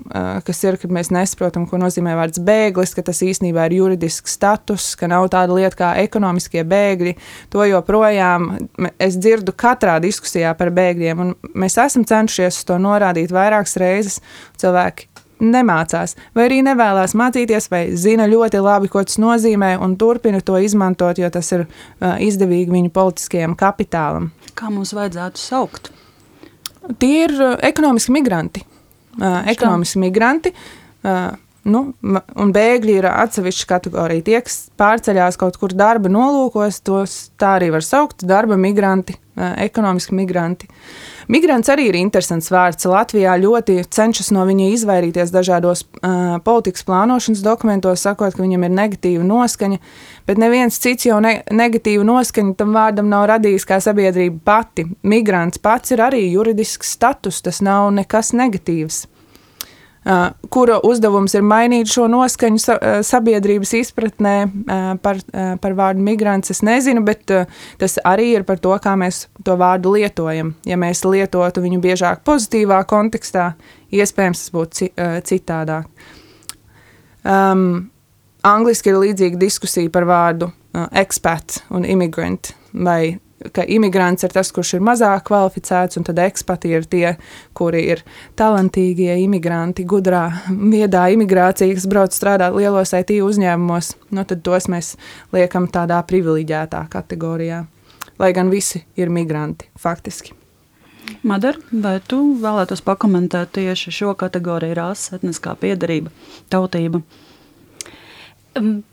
[0.48, 4.94] kas ir, kad mēs nesaprotam, ko nozīmē vārds bēglis, ka tas īstenībā ir juridisks status,
[4.96, 7.18] ka nav tāda lieta kā ekonomiskie bēgļi,
[7.52, 8.48] to joprojām
[8.96, 14.22] es dzirdu katrā diskusijā par bēgļiem, un mēs esam cenšies to norādīt vairākas reizes.
[14.62, 15.11] Cilvēki
[15.42, 20.58] nemācās, vai arī nevēlas mācīties, vai zina ļoti labi, ko tas nozīmē, un turpina to
[20.62, 24.30] izmantot, jo tas ir uh, izdevīgi viņu politiskajam kapitālam.
[24.58, 25.92] Kā mums vajadzētu saukt?
[26.98, 28.64] Tie ir uh, ekonomiski migranti.
[29.18, 30.54] Uh, ekonomiski migranti.
[31.02, 34.24] Uh, Nu, un bēgļi ir atsevišķa kategorija.
[34.26, 40.16] Tie, kas pārceļās kaut kur darba nolūkos, tos tā arī var saukt- darba migranti, ekonomiski
[40.18, 40.66] migranti.
[41.28, 42.88] Migrants arī ir interesants vārds.
[42.88, 48.74] Latvijā ļoti cenšas no viņa izvairīties dažādos uh, politikas plānošanas dokumentos, sakot, ka viņam ir
[48.74, 49.78] negatīva noskaņa,
[50.26, 54.88] bet neviens cits jau ne negatīvu noskaņu tam vārdam nav radījis kā sabiedrība pati.
[55.02, 59.06] Migrants pats ir arī juridisks status, tas nav nekas negatīvs
[60.52, 64.34] kura uzdevums ir mainīt šo noskaņu sabiedrības izpratnē
[65.02, 65.20] par,
[65.62, 66.50] par vārdu migrants.
[66.50, 67.30] Es nezinu, bet
[67.78, 70.56] tas arī ir par to, kā mēs to vārdu lietojam.
[70.66, 73.52] Ja mēs lietotu viņu biežāk pozitīvā kontekstā,
[73.94, 74.90] iespējams, tas būtu
[75.28, 75.86] citādāk.
[77.22, 77.92] Um,
[78.42, 83.20] angliski ir līdzīga diskusija par vārdu uh, expat un immigrant vai
[83.54, 87.14] ka imigrants ir tas, kurš ir mazāk kvalificēts, un tad ekspati ir tie,
[87.58, 88.04] kuri ir
[88.38, 93.94] talantīgie imigranti, gudrā, viedā imigrācija, kas brauc strādāt lielos IT uzņēmumos.
[94.12, 94.94] Nu, tad tos mēs
[95.34, 97.64] liekam tādā privileģētā kategorijā.
[98.20, 100.36] Lai gan visi ir migranti, faktiski.
[101.26, 106.12] Madara, vai tu vēlētos pakomentēt tieši šo kategoriju, rasa, etniskā piedarība,
[106.52, 107.02] tautība?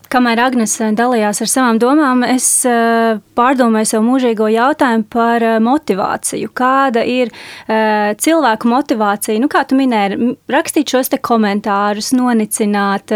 [0.09, 5.57] Kamēr Agnēs eh, dalījās ar savām domām, es eh, pārdomāju savu mūžīgo jautājumu par eh,
[5.61, 6.49] motivāciju.
[6.57, 7.29] Kāda ir
[7.69, 9.37] cilvēku motivācija?
[9.41, 13.13] Nu, kā tu minēji, rakstīt šos komentārus, nonicināt,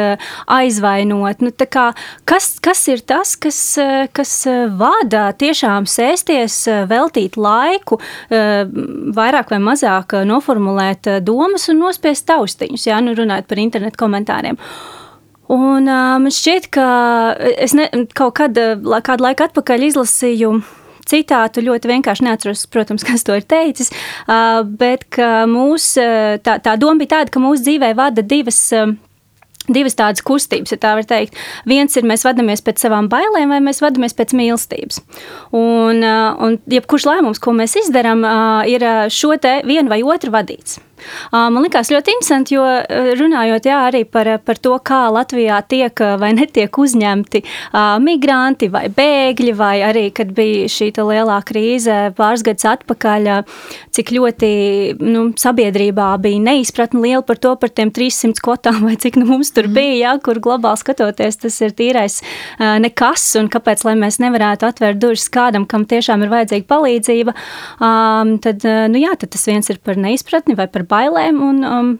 [0.54, 1.42] aizvainot.
[1.42, 1.88] Nu, kā,
[2.30, 3.60] kas, kas ir tas, kas,
[4.14, 4.34] kas
[4.78, 13.18] vada tiešām sēsties, veltīt laiku, vairāk vai mazāk noformulēt domas un nospiest taustiņus, ja nu
[13.18, 14.62] runājot par internetu komentāriem?
[15.52, 16.86] Un man um, šķiet, ka
[17.60, 20.54] es ne, kaut kad, kādu laiku atpakaļ izlasīju
[21.10, 23.92] citātu ļoti vienkārši neatceros, protams, kas to ir teicis,
[24.80, 25.20] bet
[25.52, 25.94] mūs,
[26.46, 28.70] tā, tā doma bija tāda, ka mūsu dzīvē vada divas.
[29.64, 31.38] Divas tādas kustības, ja tā var teikt.
[31.64, 35.00] Viens ir, mēs vadāmies pēc savām bailēm, vai mēs vadāmies pēc mīlestības.
[35.56, 38.26] Un, un jebkurš lēmums, ko mēs izdarām,
[38.68, 40.82] ir šo te vienu vai otru vadīts.
[41.34, 42.64] Man liekas ļoti interesanti, jo
[43.20, 47.44] runājot jā, arī par, par to, kā Latvijā tiek vai netiek uzņemti
[48.04, 53.30] migranti vai bēgļi, vai arī, kad bija šī lielā krīze pāris gadus atpakaļ,
[53.94, 54.52] cik ļoti
[55.02, 59.54] nu, sabiedrībā bija neizpratne liela par to, par tiem 300 kvotām, vai cik nu mums
[59.56, 59.78] tur mhm.
[59.78, 62.20] bija, jā, kur globāli skatoties, tas ir tīrais
[62.84, 67.36] nekas, un kāpēc, lai mēs nevarētu atvērt durvis kādam, kam tiešām ir vajadzīga palīdzība,
[68.46, 71.44] tad, nu jā, tad tas viens ir par neizpratni vai par bailēm.
[71.50, 71.94] Un, um,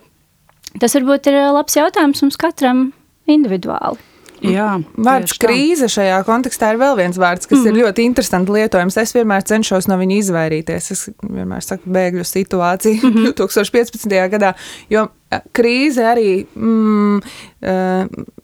[0.80, 2.88] tas varbūt ir labs jautājums mums katram
[3.30, 4.13] individuāli.
[4.44, 7.70] Jā, vārds krīze šajā kontekstā ir vēl viens vārds, kas mm.
[7.70, 8.98] ir ļoti interesanti lietojams.
[9.00, 10.90] Es vienmēr cenšos no viņa izvairīties.
[10.96, 13.36] Es vienmēr saku bēgļu situāciju mm -hmm.
[13.40, 14.16] 2015.
[14.34, 14.54] gadā,
[14.92, 15.08] jo
[15.56, 17.22] krīze arī mm,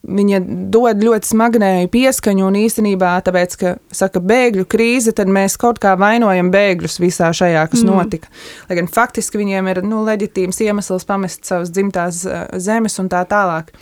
[0.09, 0.39] viņa
[0.73, 5.95] dod ļoti smagnēju pieskaņu un īstenībā tāpēc, ka saka bēgļu krīze, tad mēs kaut kā
[5.99, 7.91] vainojam bēgļus visā šajā, kas mm.
[7.91, 8.31] notika.
[8.69, 12.23] Lai gan faktiski viņiem ir nu, leģitīms iemesls pamest savas dzimtās
[12.55, 13.73] zemes un tā tālāk.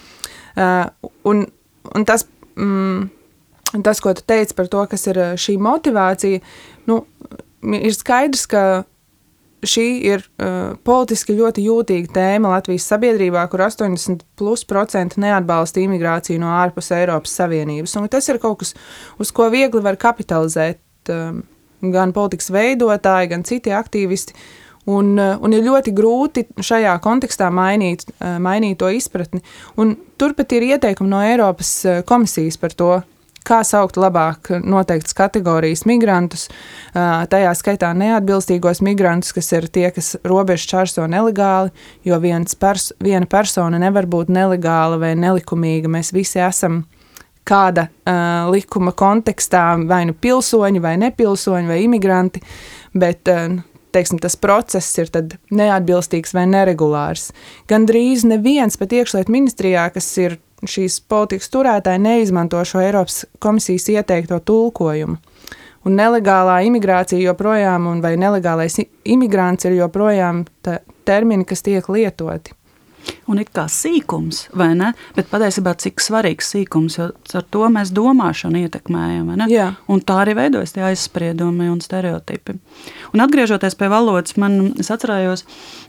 [0.58, 0.89] Uh,
[1.30, 1.45] un
[1.97, 3.07] Un tas mm,
[3.83, 6.43] tas, ko tu teici par to, kas ir šī motivācija,
[6.89, 7.01] nu,
[7.75, 8.63] ir skaidrs, ka
[9.67, 16.91] šī ir uh, politiski ļoti jūtīga tēma Latvijas sabiedrībā, kur 80% neatbalsta imigrāciju no ārpus
[16.95, 17.97] Eiropas Savienības.
[17.97, 18.75] Un tas ir kaut kas,
[19.17, 21.41] uz ko viegli var kapitalizēt um,
[21.81, 24.38] gan politikas veidotāji, gan citi aktīvisti.
[24.38, 24.66] Uh,
[25.43, 29.43] un ir ļoti grūti šajā kontekstā mainīt, uh, mainīt to izpratni.
[29.78, 32.95] Un turpat ir ieteikumi no Eiropas uh, komisijas par to,
[33.47, 36.47] kā saukt labāk noteiktas kategorijas migrantus,
[37.32, 41.71] tajā skaitā neatbilstīgos migrantus, kas ir tie, kas robežu čārso nelegāli,
[42.08, 42.19] jo
[42.60, 45.91] pers viena persona nevar būt nelegāla vai nelikumīga.
[45.91, 46.84] Mēs visi esam
[47.47, 52.41] kāda uh, likuma kontekstā, vai nu pilsoņi, vai nepilsoņi, vai imigranti,
[52.91, 53.56] bet uh,
[53.97, 55.12] teiksim, tas process ir
[55.51, 57.31] neatbilstīgs vai neregulārs.
[57.69, 63.89] Gan drīz neviens pat iekšlietu ministrijā, kas ir šīs politikas turētāji neizmanto šo Eiropas komisijas
[63.93, 65.19] ieteikto tulkojumu.
[65.88, 68.75] Un nelegālā imigrācija joprojām, vai nelegālais
[69.07, 70.43] imigrants ir joprojām
[71.07, 72.57] termini, kas tiek lietoti
[73.28, 74.91] un it kā sīkums, vai ne?
[75.15, 79.48] Bet patiesībā cik svarīgs sīkums, jo ar to mēs domāšanu ietekmējam, vai ne?
[79.52, 79.67] Jā.
[79.91, 82.58] Un tā arī veidojas tie aizspriedumi un stereotipi.
[83.13, 85.46] Un atgriežoties pie valodas, man es atcerējos,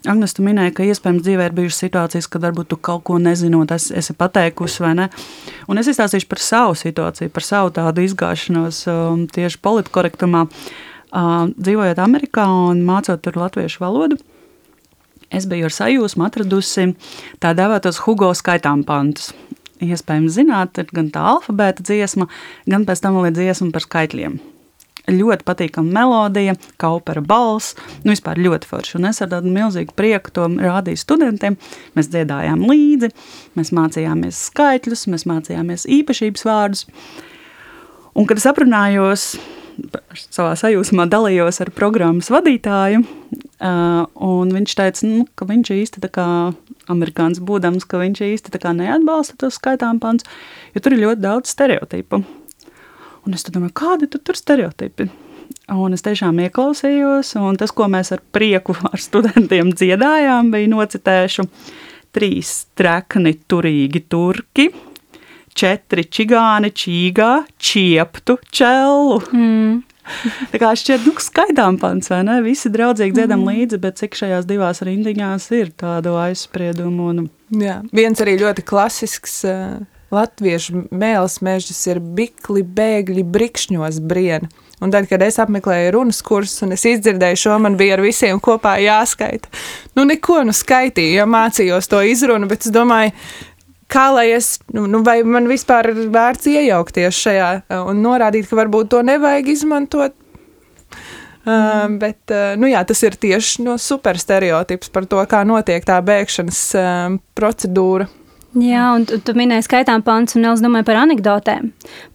[0.09, 3.73] Agnes, tu minēji, ka iespējams dzīvē ir bijušas situācijas, kad varbūt tu kaut ko nezinot,
[3.75, 5.09] es, esi pateikusi, vai ne?
[5.69, 10.47] Un es izstāstīšu par savu situāciju, par savu tādu izgāšanos um, tieši politkorektumā.
[11.09, 14.19] Uh, dzīvojot Amerikā un mācot tur latviešu valodu,
[15.35, 16.93] es biju ar sajūsmu atradusi
[17.43, 19.33] tā dēvētos Hugo skaitām pantus.
[19.85, 22.27] Iespējams, zināt, ir gan tā alfabēta dziesma,
[22.67, 24.39] gan pēc tam vēl ir dziesma par skaitļiem.
[25.09, 28.97] Ļoti patīkama melodija, kā opera balss, nu vispār ļoti forši.
[28.99, 31.57] Un es ar tādu milzīgu prieku to rādīju studentiem.
[31.97, 33.13] Mēs dziedājām līdzi,
[33.57, 36.85] mēs mācījāmies skaitļus, mēs mācījāmies īpašības vārdus.
[38.19, 39.31] Un, kad es aprunājos
[40.31, 43.03] savā sajūsmā dalījos ar programmas vadītāju,
[44.29, 46.27] un viņš teica, nu, ka viņš īsti tā kā
[46.91, 50.27] amerikānis būdams, ka viņš īsti neatbalsta tos skaitām pants,
[50.75, 52.23] jo tur ir ļoti daudz stereotipu.
[53.27, 55.09] Un es domāju, kādi tu tur stereotipi?
[55.69, 61.45] Un es tiešām ieklausījos, un tas, ko mēs ar prieku ar studentiem dziedājām, bija nocitēšu
[62.17, 64.71] trīs trekni turīgi turki,
[65.59, 69.21] četri čigāni čīgā, čieptu čellu.
[69.33, 69.83] Mm.
[70.53, 72.39] Tā kā šķiet, nu, skaidām pants, vai ne?
[72.45, 73.51] Visi draudzīgi dziedam mm.
[73.53, 77.11] līdzi, bet cik šajās divās rindiņās ir tādu aizspriedumu.
[77.13, 77.29] Un...
[77.61, 79.77] Jā, viens arī ļoti klasisks uh,
[80.15, 84.49] latviešu mēls mežas ir bikli, bēgļi, brikšņos briena.
[84.79, 88.39] Un tad, kad es apmeklēju runas kursus un es izdzirdēju šo, man bija ar visiem
[88.41, 89.51] kopā jāskaita.
[89.99, 93.11] Nu, neko nu skaitīju, jo mācījos to izrunu, bet es domāju,
[93.89, 97.51] kā lai es, nu, nu, vai man vispār ir vērts iejaukties šajā
[97.89, 100.17] un norādīt, ka varbūt to nevajag izmantot.
[100.19, 101.17] Mm.
[101.49, 105.97] Uh, bet, uh, nu jā, tas ir tieši no superstereotips par to, kā notiek tā
[106.05, 108.09] bēgšanas uh, procedūra.
[108.57, 111.67] Jā, un tu, tu minēji skaitām pants, un es domāju par anekdotēm,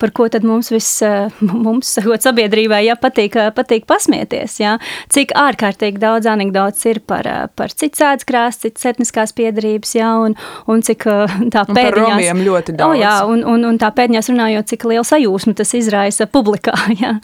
[0.01, 1.29] par ko tad mums viss, eh,
[1.65, 4.71] mums, sakot, sabiedrībai, jā, patīk, eh, patīk pasmieties, jā.
[5.13, 10.33] Cik ārkārtīgi daudz anekdotas ir par, eh, par cits ēdskrās, cits etniskās piedarības, jā, un,
[10.65, 11.05] un cik
[11.53, 12.43] tā un pēdiņās.
[12.49, 12.89] ļoti daudz.
[12.89, 17.19] O, jā, un, un, un tā pēdiņās runājot, cik liela sajūsma tas izraisa publikā, jā.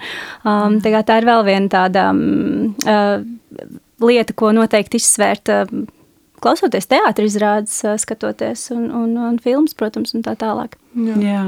[0.45, 3.17] Um, tā, tā ir vēl viena tāda um, uh,
[4.05, 5.49] lieta, ko noteikti izsvērt.
[5.49, 5.87] Uh,
[6.43, 10.77] klausoties teātris izrādes, skatoties un, un, un filmas, protams, un tā tālāk.
[10.95, 11.19] Jā.
[11.23, 11.43] Jā.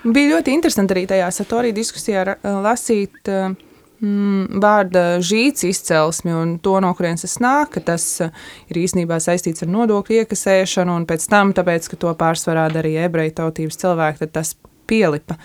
[0.00, 2.22] Bija ļoti interesanti arī tajā satorī diskusijā
[2.64, 9.20] lasīt mm, vārda žīts izcelsmi un to, no kurienes tas nāk, ka tas ir īstenībā
[9.20, 14.24] saistīts ar nodokļu iekasēšanu, un pēc tam, tāpēc, ka to pārsvarā darīja ebreju tautības cilvēki,
[14.24, 14.54] tad tas
[14.90, 15.36] pielipa.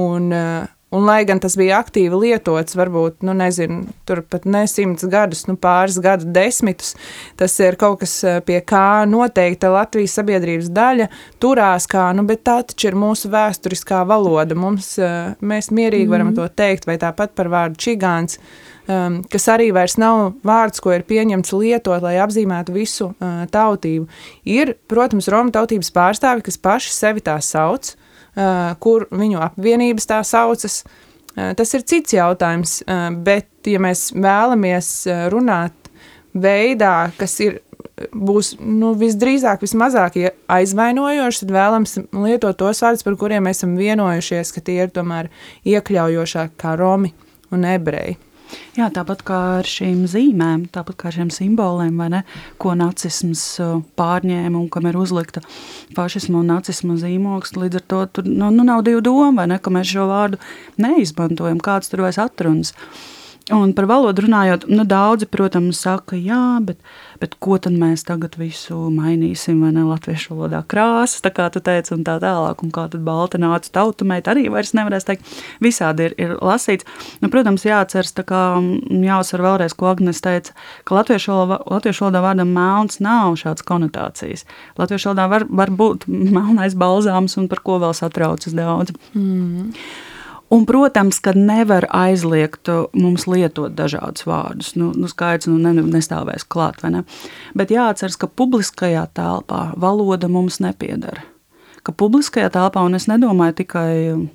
[0.00, 4.62] Un, uh, Un, lai gan tas bija aktīvi lietots, varbūt, nu, nezinu, tur pat ne
[4.70, 6.94] simts gadus, nu, pāris gadu desmitus,
[7.36, 11.10] tas ir kaut kas, eh, pie kā noteikta Latvijas sabiedrības daļa
[11.44, 14.56] turās kā, nu, bet tā taču ir mūsu vēsturiskā valoda.
[14.56, 16.40] Mums, eh, mēs mierīgi varam mm.
[16.40, 18.40] to teikt, vai tāpat par vārdu čigāns,
[18.88, 24.08] um, kas arī vairs nav vārds, ko ir pieņemts lietot, lai apzīmētu visu uh, tautību.
[24.48, 28.07] Ir, protams, Roma tautības pārstāvi, kas paši sevi tā sauc, Eh,
[28.82, 30.82] kur viņu apvienības tā saucas.
[31.34, 32.80] Tas ir cits jautājums,
[33.24, 34.90] bet, ja mēs vēlamies
[35.30, 35.90] runāt
[36.34, 37.60] veidā, kas ir
[38.14, 40.18] būs nu, visdrīzāk vismazāk
[40.50, 45.30] aizvainojošs, tad vēlams lietot tos vārdus, par kuriem esam vienojušies, ka tie ir tomēr
[45.68, 47.12] iekļaujošāk kā romi
[47.54, 48.18] un ebreji.
[48.78, 52.22] Jā, tāpat kā ar šīm zīmēm, tāpat kā ar šiem simboliem, ne,
[52.62, 53.42] ko nacisms
[53.98, 55.42] pārņēma un kam ir uzlikta
[55.96, 57.56] fašisma un nacisma zīmogs.
[57.58, 60.40] Līdz ar to tur nu, nu nav divu domu, vai ne, ka mēs šo vārdu
[60.80, 62.74] neizmantojam, kāds tur vairs atrunas.
[63.48, 66.76] Un par valodu runājot, nu, daudzi, protams, saka, jā, bet,
[67.16, 71.62] bet ko tad mēs tagad visu mainīsim, vai ne latviešu valodā krāsas, tā kā tu
[71.64, 75.32] teici, un tā tālāk, un kā tad balta nāca tautumēt, arī vairs nevarēs teikt,
[75.64, 76.84] visādi ir, ir lasīts.
[77.22, 78.42] Nu, protams, jāatceras, tā kā
[79.06, 80.52] jāuzsver vēlreiz, ko Agnes teica,
[80.84, 84.44] ka latviešu, latviešu valodā vārdam melns nav šāds konotācijas.
[84.76, 86.04] Latviešu valodā var, var būt
[86.36, 88.92] melnais balzāms, un par ko vēl satraucas daudz.
[89.16, 89.72] Mm.
[90.50, 94.72] Un, protams, ka nevar aizliegt mums lietot dažādus vārdus.
[94.80, 97.02] Nu, nu skaidrs, nu ne, nestāvēs klāt, vai ne?
[97.58, 101.26] Bet jāatceras, ka publiskajā telpā valoda mums nepiedara.
[101.88, 103.92] Ka publiskajā telpā, un es nedomāju tikai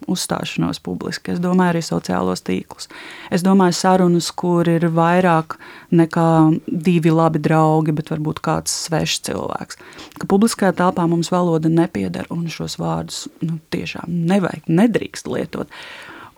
[0.09, 2.87] uzstāšanos publiski, es domāju arī sociālos tīklus.
[3.29, 5.59] Es domāju sarunas, kur ir vairāk
[5.93, 6.29] nekā
[6.65, 9.77] divi labi draugi, bet varbūt kāds svešs cilvēks.
[10.17, 15.69] Ka publiskajā telpā mums valoda nepiedara, un šos vārdus nu, tiešām nevajag, nedrīkst lietot.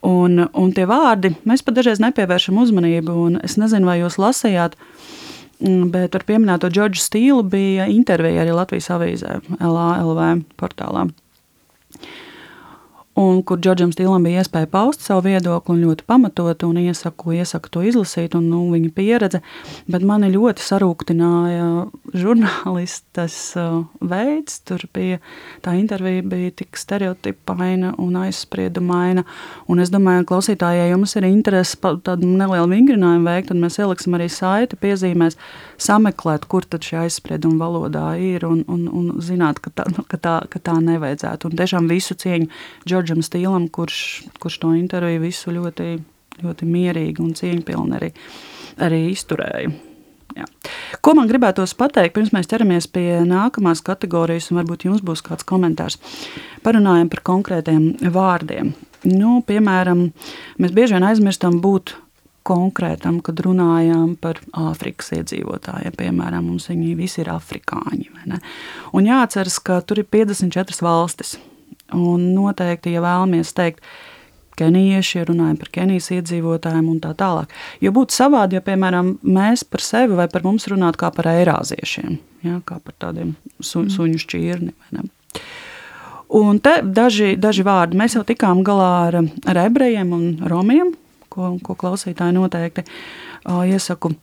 [0.03, 3.15] Un, un tie vārdi, mēs pat dažreiz nepievēršam uzmanību.
[3.47, 5.24] Es nezinu, vai jūs lasījāt, mm,
[5.59, 11.07] bet ar pieminēto Džordžu Stīlu bija intervija arī Latvijas avīzē, LALV portālā
[13.15, 17.71] un kur Džordžam Stīlam bija iespēja paust savu viedokli un ļoti pamatot, un iesaku, iesaku
[17.71, 19.41] to izlasīt, un nu, viņa pieredze.
[19.91, 21.69] Bet mani ļoti sarūktināja
[22.15, 24.59] žurnālistas uh, veids.
[24.67, 25.21] Tur bija
[25.63, 29.23] tā intervija, bija tik stereotipaina un aizspriedumaina.
[29.71, 34.19] Un es domāju, klausītājai, ja jums ir interese tādu nelielu vingrinājumu veikt, tad mēs ieliksim
[34.19, 35.39] arī saiti piezīmēs,
[35.81, 40.35] sameklēt, kur tad šī aizsprieduma valodā ir, un, un, un zināt, ka tā, ka, tā,
[40.51, 41.49] ka tā nevajadzētu.
[41.49, 42.49] Un tiešām visu cieņu
[42.87, 43.99] Džordžam Stīlam, kurš,
[44.43, 45.89] kurš to interviju visu ļoti,
[46.43, 48.13] ļoti mierīgi un cieņpilni arī,
[48.85, 49.73] arī izturēja.
[50.35, 50.47] Jā.
[51.05, 55.47] Ko man gribētos pateikt, pirms mēs ķeramies pie nākamās kategorijas, un varbūt jums būs kāds
[55.47, 55.95] komentārs.
[56.65, 58.73] Parunājam par konkrētiem vārdiem.
[59.05, 60.09] Nu, piemēram,
[60.59, 61.93] mēs bieži vien aizmirstam būt
[62.45, 65.95] konkrētam, kad runājām par Āfrikas iedzīvotājiem.
[65.97, 68.11] Piemēram, mums viņi visi ir afrikāņi.
[68.95, 71.35] Un jāatceras, ka tur ir 54 valstis.
[71.93, 73.83] Un noteikti, ja vēlamies teikt,
[74.59, 77.53] kenijieši, ja runājam par Kenijas iedzīvotājiem un tā tālāk.
[77.83, 82.17] Jo būtu savādi, ja, piemēram, mēs par sevi vai par mums runātu kā par eirāziešiem,
[82.47, 83.93] ja, kā par tādiem su, mm.
[83.97, 84.73] suņu šķirni.
[86.35, 87.99] Un te daži, daži vārdi.
[87.99, 90.95] Mēs jau tikām galā ar, ar ebrejiem un romiem,
[91.35, 92.87] ko, ko klausītāji noteikti
[93.45, 94.15] iesaku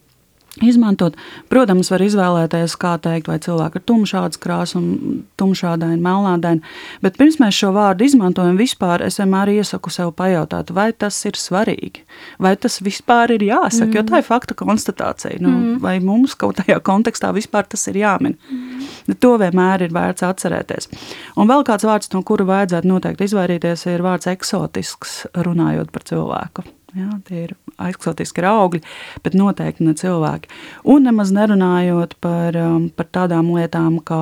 [0.61, 1.17] izmantot.
[1.49, 6.61] Protams, var izvēlēties, kā teikt, vai cilvēki ir tumšāds krāsa un tumšādaini, melnādaini.
[7.05, 11.39] Bet pirms mēs šo vārdu izmantojam vispār, es vienmēr iesaku sev pajautāt, vai tas ir
[11.41, 12.05] svarīgi,
[12.43, 13.97] vai tas vispār ir jāsaka, mm.
[13.97, 15.41] jo tā ir fakta konstatācija.
[15.41, 15.81] Nu, mm.
[15.85, 18.37] Vai mums kaut tajā kontekstā vispār tas ir jāmin?
[18.51, 19.17] Mm.
[19.25, 20.93] To vienmēr ir vērts atcerēties.
[21.41, 26.69] Un vēl kāds vārds, no kura vajadzētu noteikti izvairīties, ir vārds eksotisks, runājot par cilvēku.
[26.93, 28.83] Jā, tie ir eksotiski augļi,
[29.25, 30.51] bet noteikti ne cilvēki.
[30.93, 34.21] Un nemaz nerunājot par, um, par tādām lietām kā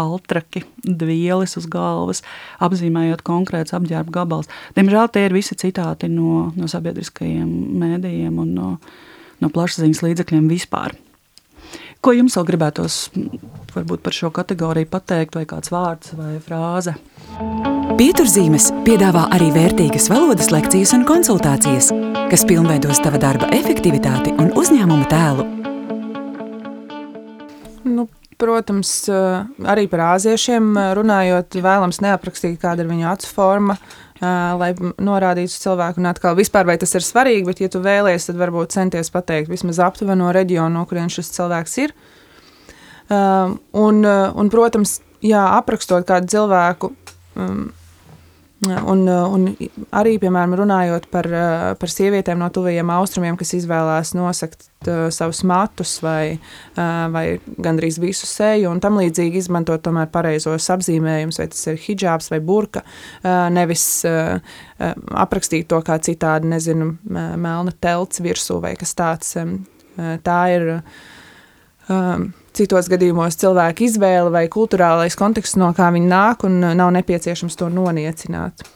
[0.00, 2.22] paltraki, dvielis uz galvas,
[2.64, 4.48] apzīmējot konkrēts apģērba gabals.
[4.78, 7.50] Diemžēl tie ir visi citāti no, no sabiedriskajiem
[7.82, 8.72] mēdījiem un no,
[9.44, 10.96] no plašsaziņas līdzekļiem vispār.
[12.00, 12.94] Ko jums vēl gribētos
[13.74, 16.94] varbūt par šo kategoriju pateikt, vai kāds vārds vai frāze?
[17.98, 21.90] Pieturzīmes piedāvā arī vērtīgas valodas lekcijas un konsultācijas,
[22.32, 25.44] kas pilnveidos tava darba efektivitāti un uzņēmuma tēlu.
[27.84, 28.06] Nu,
[28.40, 28.94] protams,
[29.68, 33.76] arī par āziešiem runājot, vēlams neaprakstīt, kāda ir viņu acu forma,
[34.20, 38.40] lai norādītu cilvēku, un atkal vispār vai tas ir svarīgi, bet, ja tu vēlies, tad
[38.40, 41.94] varbūt centies pateikt vismaz aptuveno reģionu, no kurien šis cilvēks ir.
[43.10, 46.92] Un, un protams, jā, aprakstot kādu cilvēku,
[48.60, 49.46] Un, un
[49.96, 51.24] arī, piemēram, runājot par,
[51.80, 57.24] par sievietēm no tuvajiem austrumiem, kas izvēlās nosakt uh, savus matus vai, uh, vai
[57.56, 62.42] gandrīz visu seju, un tam līdzīgi izmantot tomēr pareizos apzīmējumus, vai tas ir hijabs vai
[62.44, 64.36] burka, uh, nevis uh,
[65.24, 69.32] aprakstīt to kā citādi, nezinu, melna telts virsū vai kas tāds.
[69.40, 69.62] Um,
[70.24, 70.68] tā ir.
[71.88, 76.92] Um, citos gadījumos cilvēka izvēle vai kultūrālais konteksts, no kā viņi nāk, un uh, nav
[76.98, 78.66] nepieciešams to noniecināt.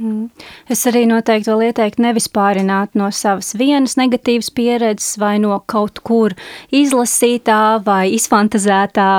[0.00, 0.30] Mm.
[0.72, 6.00] Es arī noteikti vēl ieteiktu nevis pārināt no savas vienas negatīvas pieredzes vai no kaut
[6.06, 6.32] kur
[6.72, 9.10] izlasītā vai izfantazētā.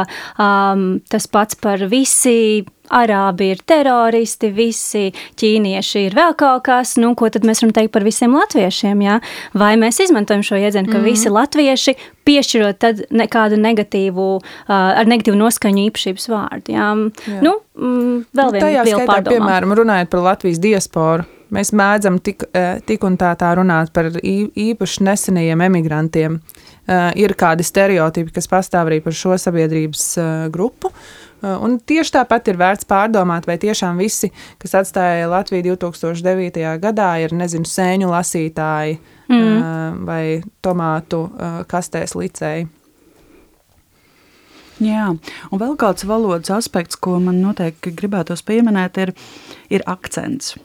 [0.42, 7.14] Um, tas pats par visi arābi ir teroristi, visi ķīnieši ir vēl kaut kas, nu,
[7.18, 9.20] ko tad mēs varam teikt par visiem latviešiem, jā?
[9.58, 11.10] Vai mēs izmantojam šo jēdzienu, ka mm -hmm.
[11.10, 16.90] visi latvieši piešķirot tad nekādu negatīvu, uh, ar negatīvu noskaņu īpašības vārdu, jā?
[17.28, 17.42] jā.
[17.42, 19.38] Nu, mm, vēl nu, viena liela pārdomā.
[19.38, 22.44] Piemēram, runājot par Latvijas diasporu, mēs mēdzam tik,
[22.86, 26.40] tik un tā tā runāt par īpaši nesenajiem emigrantiem.
[26.92, 30.90] Uh, ir kādi stereotipi, kas pastāv arī par šo sabiedrības uh, grupu.
[31.42, 34.30] Uh, un tieši tāpat ir vērts pārdomāt, vai tiešām visi,
[34.62, 36.62] kas atstāja Latviju 2009.
[36.84, 39.40] gadā, ir nezinu, sēņu lasītāji mm.
[39.40, 40.24] uh, vai
[40.62, 42.70] tomātu uh, kastēs licēji.
[44.82, 49.12] Jā, un vēl kāds valodas aspekts, ko man noteikti gribētos pieminēt, ir,
[49.70, 50.56] ir akcents.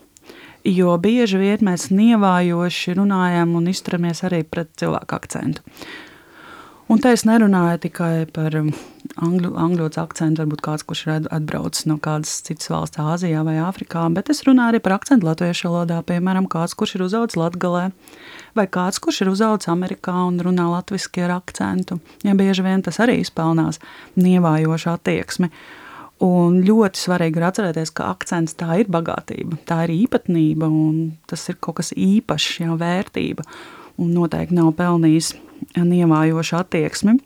[0.66, 5.64] Jo bieži vien mēs nievājoši runājam un izturamies arī pret cilvēku akcentu.
[6.87, 8.68] Un te es nerunāju tikai par um,
[9.18, 14.05] angļu, angļu akcentu, varbūt kāds, kurš ir atbraucis no kādas citas valsts, Āzijā vai Āfrikā,
[14.14, 15.97] bet es runāju arī par akcentu latviešu valodā.
[16.07, 17.89] Piemēram, kāds, kurš ir uzaugusi Latvijā,
[18.55, 21.99] vai kāds, kurš ir uzaugusi Amerikā un runā latviešu ar akcentu.
[22.22, 23.82] Ja bieži vien tas arī izpelnās
[24.14, 25.51] nievājošu attieksmi.
[26.22, 31.43] Un ļoti svarīgi ir atcerēties, ka akcents tā ir bagātība, tā ir īpatnība un tas
[31.51, 33.43] ir kaut kas īpašs, jau vērtība.
[33.99, 35.34] Un noteikti nav pelnījis
[35.84, 37.18] nievājoša attieksme.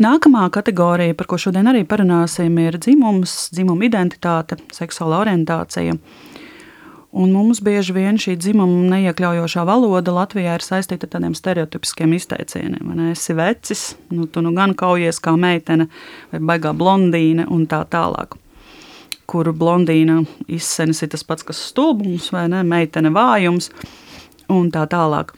[0.00, 5.98] Nākamā kategorija, par ko šodien arī parunāsim, ir dzimums, dzimuma identitāte, seksuāla orientācija.
[7.10, 12.80] Un mums bieži vien šī dzimuma neiekļaujošā valoda Latvijā ir saistīta ar tādiem stereotipiskiem izteicieniem.
[12.86, 15.90] Man esi vecis, nu, tu nu gan kaujies kā meitene,
[16.32, 18.38] vai baigā blondīne un tā tālāk.
[19.28, 23.68] Kuru blondīna izsenis ir tas pats, kas stulbums, vai ne, meitene vājums
[24.48, 25.34] un tā tālāk.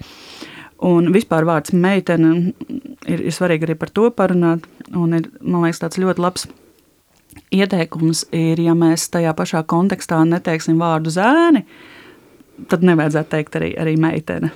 [0.82, 2.32] Un vispār vārds meitene
[3.06, 4.66] ir, ir svarīgi arī par to parunāt.
[4.90, 6.48] Un ir, man liekas, tāds ļoti labs
[7.52, 11.62] ieteikums ir, ja mēs tajā pašā kontekstā neteiksim vārdu zēni,
[12.68, 14.50] tad nevajadzētu teikt arī, arī meitene.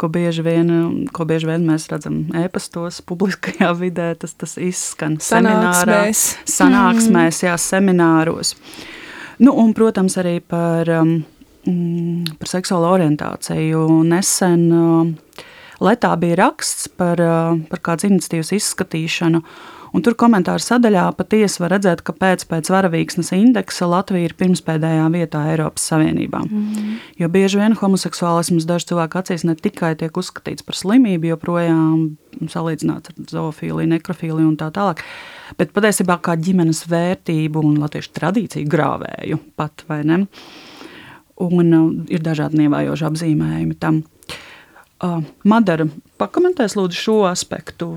[0.00, 0.74] Ko bieži, vien,
[1.14, 6.28] ko bieži vien mēs redzam e-pastos, publiskajā vidē, tas, tas izskan sanāksmēs.
[6.50, 8.56] sanāksmēs, jā, semināros.
[9.38, 10.90] Nu, un, protams, arī par.
[10.98, 11.18] Um,
[11.68, 13.82] Mm, par seksuālo orientāciju.
[14.08, 15.08] Nesen uh,
[15.84, 19.42] Letā bija raksts par, uh, par kādas iniciatīvas izskatīšanu.
[19.96, 25.06] Un tur komentāru sadaļā patiesi var redzēt, ka pēc, pēc varavīksnes indeksa Latvija ir pirmspēdējā
[25.14, 26.42] vietā Eiropas Savienībā.
[26.44, 26.98] Mm.
[27.20, 33.14] Jo bieži vien homoseksuālisms dažu cilvēku acīs ne tikai tiek uzskatīts par slimību, joprojām salīdzināts
[33.14, 35.00] ar zoofīliju, nekrofīliju un tā tālāk,
[35.58, 40.20] bet patiesībā kā ģimenes vērtību un latviešu tradīciju grāvēju pat, vai ne?
[41.38, 44.02] Un uh, ir dažādi nievējoši apzīmējumi tam.
[44.98, 45.86] Uh, Madara,
[46.18, 47.92] pakomentēs lūdzu šo aspektu,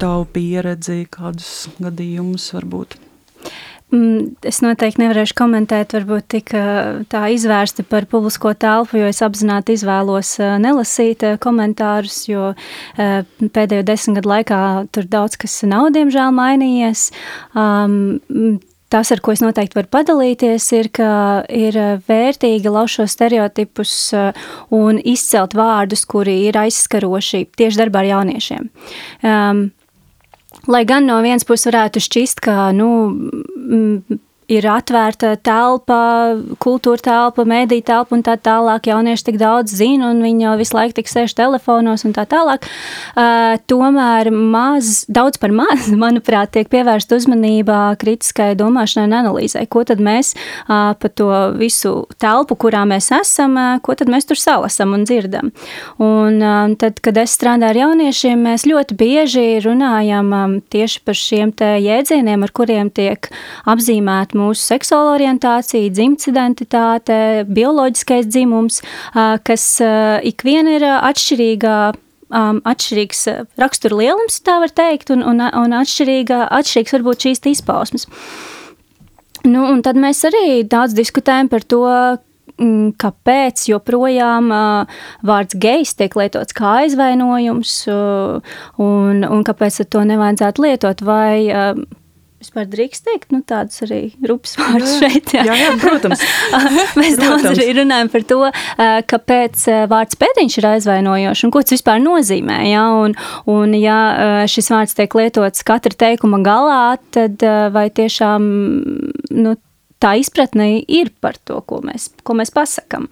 [0.00, 2.96] tavu pieredzi, kādus gadījumus varbūt.
[3.92, 9.20] Mm, es noteikti nevarēšu komentēt, varbūt tik uh, tā izvērsti par publisko telpu, jo es
[9.26, 12.54] apzināti izvēlos uh, nelasīt komentārus, jo
[12.96, 14.62] pēdējo desmit gadu laikā
[14.96, 17.10] tur daudz kas nav, diemžēl, mainījies.
[18.90, 21.10] Tas, ar ko es noteikti varu padalīties, ir, ka
[21.46, 24.40] ir eh, vērtīgi lauzt šos stereotipus eh,
[24.74, 28.66] un izcelt vārdus, kuri ir aizskaroši tieši darbā ar jauniešiem.
[29.22, 29.68] Um,
[30.66, 32.90] lai gan no vienas puses varētu šķist, ka nu,
[34.50, 36.00] ir atvērta telpa,
[36.62, 38.88] kultūra telpa, mēdīņa telpa un tā tālāk.
[38.90, 42.66] Jaunieši tik daudz zina, un viņi jau visu laiku tik sēž telefonos un tā tālāk.
[43.14, 49.66] Uh, tomēr maz, daudz par maz, manuprāt, tiek pievērsta uzmanība kritiskai domāšanai un analīzai.
[49.70, 51.30] Ko tad mēs uh, pa to
[51.60, 55.52] visu telpu, kurā mēs esam, uh, ko tad mēs tur salasam un dzirdam.
[56.02, 61.18] Un uh, tad, kad es strādāju ar jauniešiem, mēs ļoti bieži runājam um, tieši par
[61.18, 63.30] šiem te jēdzieniem, ar kuriem tiek
[63.70, 67.18] apzīmēta mūsu seksuāla orientācija, dzimts identitāte,
[67.48, 68.80] bioloģiskais dzimums,
[69.46, 69.66] kas
[70.26, 71.74] ikviena ir atšķirīga
[72.30, 73.26] um, atšķirīgs
[73.60, 78.08] rakstura lielums, tā var teikt, un, un, un atšķirīga, atšķirīgs varbūt šīs izpausmes.
[79.48, 81.84] Nu, un tad mēs arī daudz diskutējam par to,
[82.60, 90.04] mm, kāpēc joprojām uh, vārds gejs tiek lietots kā aizvainojums, uh, un, un kāpēc to
[90.12, 91.80] nevajadzētu lietot, vai uh,
[92.40, 95.34] Vispār drīkst teikt, nu, tādus arī rupjas vārdus šeit.
[95.36, 96.22] Jā, jā, jā protams.
[96.98, 97.44] Mēs protams.
[97.44, 98.38] daudz arī runājam par to,
[99.12, 102.62] kāpēc vārds pēdiņš ir aizvainojošs un ko tas vispār nozīmē.
[102.70, 102.86] Ja?
[102.96, 103.16] Un,
[103.50, 103.98] un, ja
[104.48, 107.44] šis vārds tiek lietots katra teikuma galā, tad
[107.76, 108.48] vai tiešām
[109.36, 109.54] nu,
[110.00, 113.10] tā izpratne ir par to, ko mēs, ko mēs pasakām.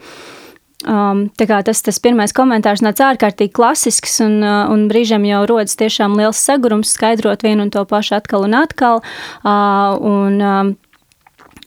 [0.86, 6.14] Um, tas, tas pirmais komentārs nāca ārkārtīgi klasisks, un, uh, un brīžiem jau rodas tiešām
[6.14, 9.02] liels sagurums skaidrot vienu un to pašu atkal un atkal.
[9.42, 10.70] Uh, un, um,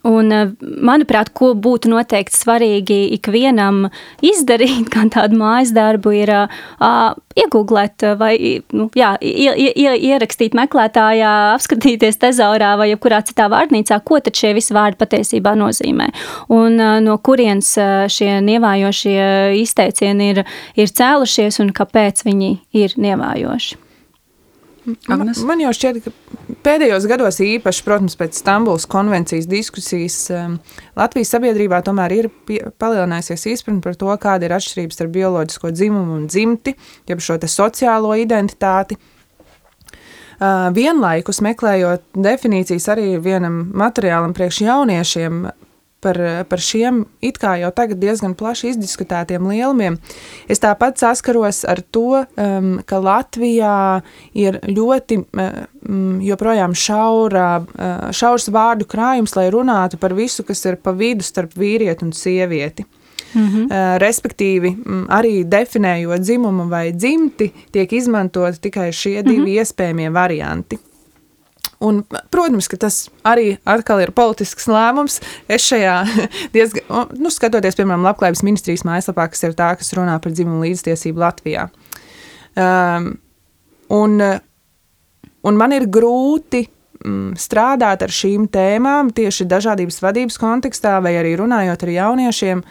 [0.08, 0.50] Un, eh,
[0.82, 3.84] manuprāt, ko būtu noteikti svarīgi ikvienam
[4.26, 8.34] izdarīt, kā tādu mājas darbu, ir uh, iegūglēt vai
[8.74, 14.56] nu, jā, ie, ie, ierakstīt meklētājā, apskatīties tezaurā vai jebkurā citā vārnīcā, ko tad šie
[14.58, 16.10] visi vārdi patiesībā nozīmē.
[16.50, 17.76] Un uh, no kurienes
[18.12, 19.22] šie nievājošie
[19.62, 20.44] izteicieni ir,
[20.82, 23.91] ir cēlušies un kāpēc viņi ir nievājoši.
[25.08, 25.38] Agnes?
[25.40, 30.58] Man, man jau šķiet, ka pēdējos gados, īpaši, protams, pēc Stambulas konvencijas diskusijas, um,
[30.98, 32.30] Latvijas sabiedrībā tomēr ir
[32.82, 36.76] palielinājusies izpratne par to, kāda ir atšķirība starp bioloģisko dzimumu un dzimti,
[37.10, 38.98] jeb šo sociālo identitāti.
[40.42, 45.44] Uh, vienlaikus meklējot definīcijas arī vienam materiālam priekš jauniešiem,
[46.02, 46.18] par,
[46.50, 49.98] par šiem it kā jau tagad diezgan plaši izdiskutētiem lielumiem.
[50.52, 54.02] Es tāpat saskaros ar to, um, ka Latvijā
[54.38, 60.82] ir ļoti um, joprojām šaura, uh, šaurs vārdu krājums, lai runātu par visu, kas ir
[60.82, 62.88] pa vidu starp vīrieti un sievieti.
[63.32, 63.66] Mm -hmm.
[63.66, 69.60] uh, respektīvi, um, arī definējot dzimumu vai dzimti, tiek izmantot tikai šie divi mm -hmm.
[69.60, 70.80] iespējamie varianti.
[71.82, 75.18] Un, protams, ka tas arī ir politisks lēmums.
[75.50, 75.96] Es šajā
[76.56, 81.24] diezgan, nu, skatoties, piemēram, Labklājības ministrijas mājaslapā, kas ir tā, kas runā par dzimumu līdztiesību
[81.24, 81.70] Latvijā.
[82.54, 83.16] Um,
[83.90, 84.22] un,
[85.42, 91.34] un man ir grūti mm, strādāt ar šīm tēmām tieši dažādības vadības kontekstā, vai arī
[91.40, 92.62] runājot ar jauniešiem,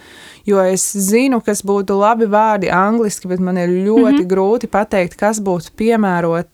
[0.47, 4.31] jo es zinu, kas būtu labi vārdi angliski, bet man ir ļoti mm -hmm.
[4.37, 6.47] grūti pateikt, kas būtu piemērot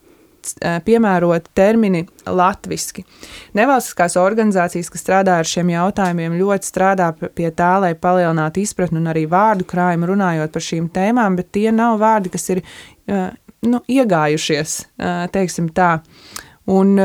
[0.85, 3.05] Piemēroti termini latviski.
[3.57, 9.11] Nevalstiskās organizācijas, kas strādā ar šiem jautājumiem, ļoti strādā pie tā, lai palielinātu izpratni un
[9.13, 12.63] arī vārdu krājumu runājot par šīm tēmām, bet tie nav vārdi, kas ir
[13.07, 14.79] nu, iegājušies,
[15.35, 15.97] teiksim tā.
[16.71, 16.97] Un,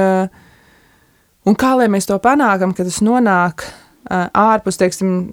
[1.45, 3.65] un kā lai mēs to panākam, kad tas nonāk
[4.09, 5.31] ārpus, teiksim,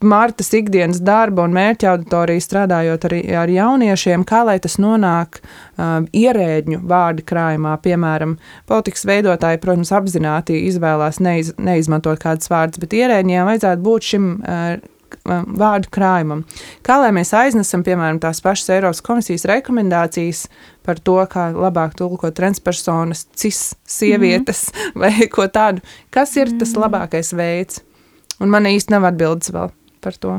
[0.00, 6.06] Martas ikdienas darba un mērķa auditorija strādājot arī ar jauniešiem, kā lai tas nonāk um,
[6.16, 7.74] ierēģņu vārdu krājumā.
[7.84, 8.38] Piemēram,
[8.70, 14.78] politikas veidotāji, protams, apzināti izvēlās neiz, neizmantot kādas vārdas, bet ierēģiem vajadzētu būt šim uh,
[15.60, 16.46] vārdu krājumam.
[16.86, 20.46] Kā lai mēs aiznesam, piemēram, tās pašas Eiropas komisijas rekomendācijas
[20.86, 25.00] par to, kā labāk tulkot transpersonas, cis sievietes mm -hmm.
[25.02, 25.80] vai ko tādu,
[26.10, 26.80] kas ir tas mhm.
[26.80, 27.82] labākais veids?
[28.40, 29.70] Un man īsti nav atbildes vēl
[30.00, 30.38] par to?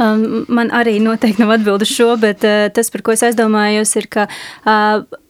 [0.00, 4.08] Um, man arī noteikti nav atbildes šo, bet uh, tas, par ko es aizdomājos, ir,
[4.10, 5.20] ka uh,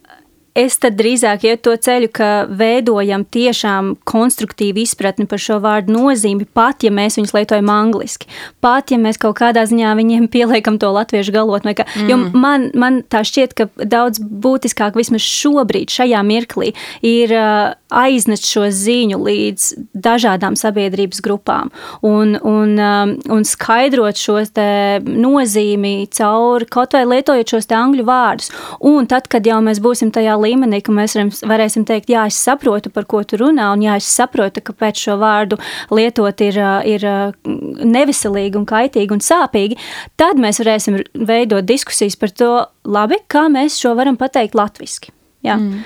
[0.59, 6.47] es tad drīzāk iet to ceļu, ka veidojam tiešām konstruktīvu izpratni par šo vārdu nozīmi,
[6.57, 8.31] pat ja mēs viņus lietojam angliski,
[8.65, 11.75] pat ja mēs kaut kādā ziņā viņiem pieliekam to latviešu galotni.
[11.75, 12.09] Mm.
[12.11, 16.75] Jo man, man tā šķiet, ka daudz būtiskāk vismaz šobrīd, šajā mirklī,
[17.07, 21.71] ir uh, aiznest šo ziņu līdz dažādām sabiedrības grupām
[22.07, 28.51] un, un, um, un skaidrot šo nozīmi cauri kaut vai lietojot šos angļu vārdus.
[28.87, 31.17] Un tad, kad jau mēs būsim tajā līmenī, ka mēs
[31.47, 35.19] varēsim teikt, jā, es saprotu, par ko tu runā, un jā, es saprotu, kāpēc šo
[35.21, 35.61] vārdu
[35.95, 37.07] lietot ir, ir
[37.45, 39.79] neveselīgi un kaitīgi un sāpīgi,
[40.21, 42.53] tad mēs varēsim veidot diskusijas par to,
[42.85, 45.15] labi, kā mēs šo varam pateikt latviski.
[45.41, 45.55] Jā.
[45.57, 45.85] Mm.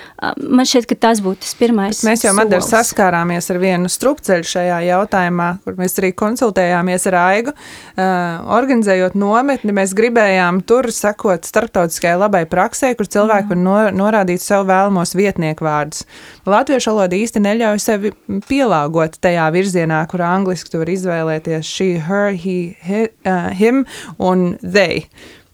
[0.50, 2.00] Man šķiet, ka tas būtu tas pirmais.
[2.02, 7.16] Bet mēs jau Madara saskārāmies ar vienu strupceļu šajā jautājumā, kur mēs arī konsultējāmies ar
[7.20, 7.54] Aigu.
[7.54, 14.42] Uh, organizējot nometni, mēs gribējām tur sekot starptautiskajai labai praksē, kur cilvēki var no, norādīt
[14.42, 16.02] sev vēlamos vietnieku vārdus.
[16.50, 18.14] Latviešu valoda īsti neļauj sevi
[18.50, 23.84] pielāgot tajā virzienā, kur angliski tu var izvēlēties she, her, he, he uh, him
[24.18, 25.06] un they.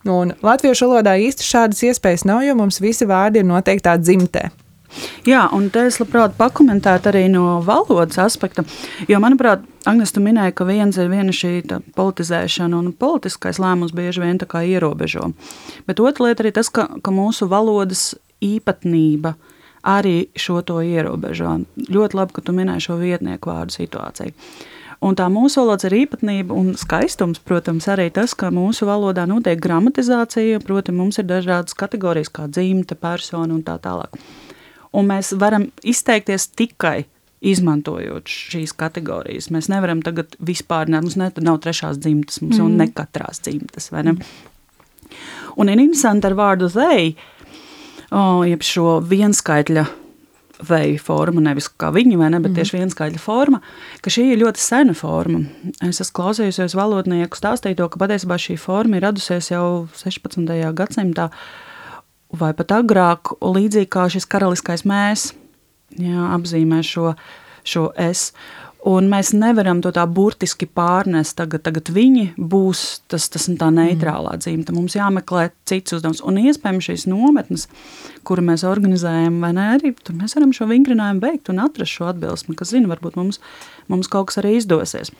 [0.08, 4.48] Un latviešu valodā īsti šādas iespējas nav, jo mums visi vārdi ir noteiktā dzimtē.
[5.28, 8.64] Jā, un te es labprāt pakomentētu arī no valodas aspekta.
[9.08, 11.62] Jo, manuprāt, Agnēs, tu minēji, ka viens ir viena šī
[11.96, 15.30] politizēšana un politiskais lēmums bieži vien ierobežo.
[15.86, 19.36] Bet otra lieta arī tas, ka, ka mūsu valodas īpatnība
[19.84, 21.60] arī šo to ierobežo.
[21.88, 24.34] Ļoti labi, ka tu minēji šo vietnieku vārdu situāciju.
[25.00, 29.60] Un tā mūsu valodas ir īpatnība un skaistums, protams, arī tas, ka mūsu valodā notiek
[29.62, 34.18] gramatizācija, proti, mums ir dažādas kategorijas, kā dzimta, persona un tā tālāk.
[34.92, 37.06] Un mēs varam izteikties tikai
[37.40, 39.48] izmantojot šīs kategorijas.
[39.54, 42.66] Mēs nevaram tagad vispār, ne, mums ne, nav trešās dzimtas, mums mm.
[42.68, 43.88] ir ne katrās dzimtas.
[44.04, 44.18] Ne?
[45.56, 47.14] Un ir interesanti ar vārdu they,
[48.12, 49.86] oh, jeb šo vienskaitļa
[50.68, 52.58] vai forma, nevis kā viņa, vai ne, bet mm.
[52.58, 53.60] tieši vienskaļa forma,
[54.04, 55.42] ka šī ir ļoti sena forma.
[55.86, 60.46] Es esmu klausījusies valodnieku stāstīto, ka patiesībā šī forma ir radusies jau 16.
[60.76, 61.30] gadsimtā
[62.40, 65.30] vai pat agrāk, līdzīgi kā šis karaliskais mēs
[65.98, 67.14] jā, apzīmē šo,
[67.66, 68.30] šo es.
[68.88, 71.34] Un mēs nevaram to tā burtiski pārnest.
[71.36, 74.72] Tagad, tagad viņi būs tas, tas tā neitrālā dzīve.
[74.72, 76.22] Mums jāmeklē cits uzdevums.
[76.24, 77.66] Un iespējams šīs nometnes,
[78.24, 82.08] kuru mēs organizējam, vai ne, arī tur mēs varam šo vingrinājumu veikt un atrast šo
[82.08, 83.40] atbilsmi, kas zina, varbūt mums,
[83.92, 85.12] mums kaut kas arī izdosies.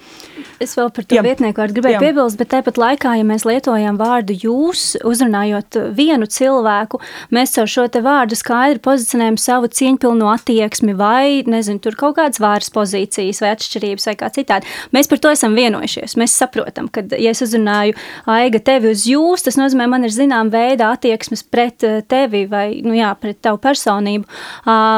[0.60, 1.24] Es vēl par to jā.
[1.26, 2.02] vietnieku gribēju jā.
[2.06, 7.00] piebilst, bet tāpat laikā, ja mēs lietojam vārdu jūs, uzrunājot vienu cilvēku,
[7.34, 12.40] mēs caur šo te vārdu skaidri pozicionējam savu cieņpilnu attieksmi vai, nezinu, tur kaut kādas
[12.40, 14.68] vāras pozīcijas vai atšķirības vai kā citādi.
[14.94, 16.16] Mēs par to esam vienojušies.
[16.20, 17.96] Mēs saprotam, ka, ja es uzrunāju
[18.30, 22.94] Aiga tevi uz jūs, tas nozīmē, man ir zinām veida attieksmes pret tevi vai, nu
[22.96, 24.26] jā, pret tavu personību.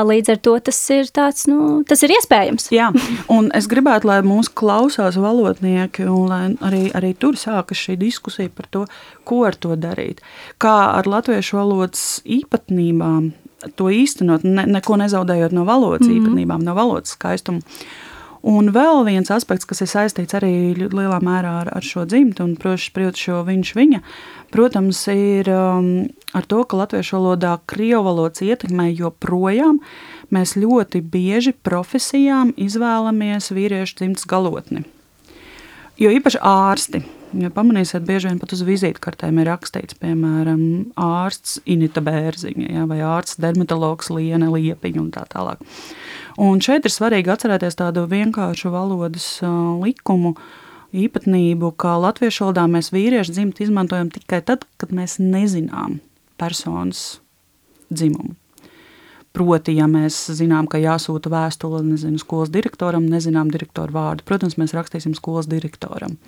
[0.09, 2.71] Līdz ar to tas ir tāds, nu, tas ir iespējams.
[2.75, 2.91] Jā,
[3.33, 8.53] un es gribētu, lai mūsu klausās valodnieki un lai arī, arī tur sākas šī diskusija
[8.55, 8.87] par to,
[9.29, 10.23] ko ar to darīt.
[10.63, 13.33] Kā ar latviešu valodas īpatnībām
[13.79, 16.23] to īstenot, ne, neko nezaudējot no valodas mm -hmm.
[16.23, 17.61] īpatnībām, no valodas skaistuma.
[18.43, 22.57] Un vēl viens aspekts, kas ir saistīts arī lielā mērā ar, ar šo dzimtu, un
[22.59, 24.01] proti, šo viņš, viņa,
[24.51, 25.93] protams, ir um,
[26.35, 29.79] ar to, ka latviešu valodā krievu valodas ietekmē joprojām
[30.35, 34.83] mēs ļoti bieži profesijām izvēlamies vīriešu dzimtas galotni.
[36.03, 37.05] Jo īpaši ārsti.
[37.33, 40.65] Ja pamanīsiet, bieži vien pat uz vizītkartēm ir rakstīts, piemēram,
[41.01, 45.63] ārsts Inita Bērziņa ja, vai ārsts dermatologs Liene Liepiņa un tā tālāk.
[46.41, 49.29] Un šeit ir svarīgi atcerēties tādu vienkāršu valodas
[49.81, 50.35] likumu,
[50.93, 56.03] īpatnību, ka latviešu valodā mēs vīriešu dzimtu izmantojam tikai tad, kad mēs nezinām
[56.41, 57.23] personas
[57.89, 58.37] dzimumu.
[59.33, 64.75] Proti, ja mēs zinām, ka jāsūta vēstule nezinu, skolas direktoram, nezinām direktoru vārdu, protams, mēs
[64.77, 66.19] rakstīsim skolas direktoram.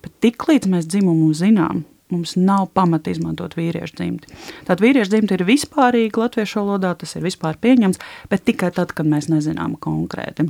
[0.00, 4.32] Bet tiklīdz mēs dzimumu zinām, mums nav pamata izmantot vīriešu dzimti.
[4.64, 8.00] Tātad vīriešu dzimta ir vispārīga latviešu valodā, tas ir vispār pieņems,
[8.32, 10.48] bet tikai tad, kad mēs nezinām konkrēti.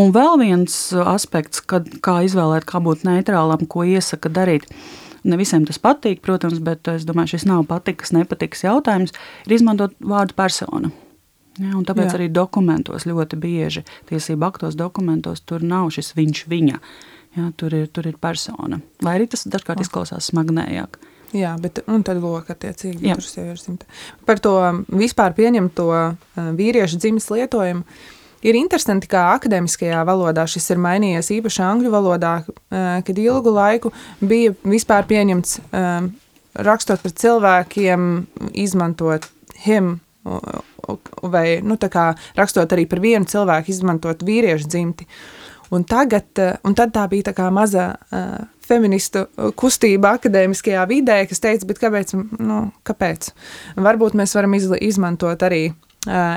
[0.00, 0.74] Un vēl viens
[1.06, 4.66] aspekts, kad, kā izvēlēt, kā būt neitrālam, ko iesaka darīt.
[5.24, 9.14] Ne visiem tas patīk, protams, bet es domāju, šis nav patiks, nepatiks jautājums,
[9.46, 10.92] ir izmantot vārdu persona.
[11.54, 12.14] Ja, tāpēc Jā.
[12.18, 16.80] arī dokumentos ļoti bieži, tiesību aktos dokumentos, tur nav šis viņš, viņa.
[17.34, 18.78] Ja, tur, ir, tur ir persona.
[19.02, 20.98] Lai arī tas dažkārt izklausās smagnējāk.
[21.34, 23.88] Jā, bet tad lūk, attiecīgi tur sieviešu dzimta.
[24.26, 24.54] Par to
[24.94, 25.88] vispār pieņemto
[26.58, 27.82] vīriešu dzimis lietojumu
[28.44, 32.34] Ir interesanti, kā akadēmiskajā valodā šis ir mainījies, īpaši angļu valodā,
[32.68, 35.58] kad ilgu laiku bija vispār pieņemts
[36.54, 38.10] rakstot par cilvēkiem,
[38.52, 39.30] izmantot
[39.64, 39.96] him,
[41.22, 41.78] vai nu,
[42.36, 45.08] rakstot arī par vienu cilvēku, izmantot vīriešu dzimti.
[45.72, 46.28] Un, tagad,
[46.62, 49.24] un tad tā bija tā kā maza uh, feministu
[49.58, 53.30] kustība akadēmiskajā vidē, kas teica, bet kāpēc, nu, kāpēc?
[53.80, 55.66] Varbūt mēs varam izmantot arī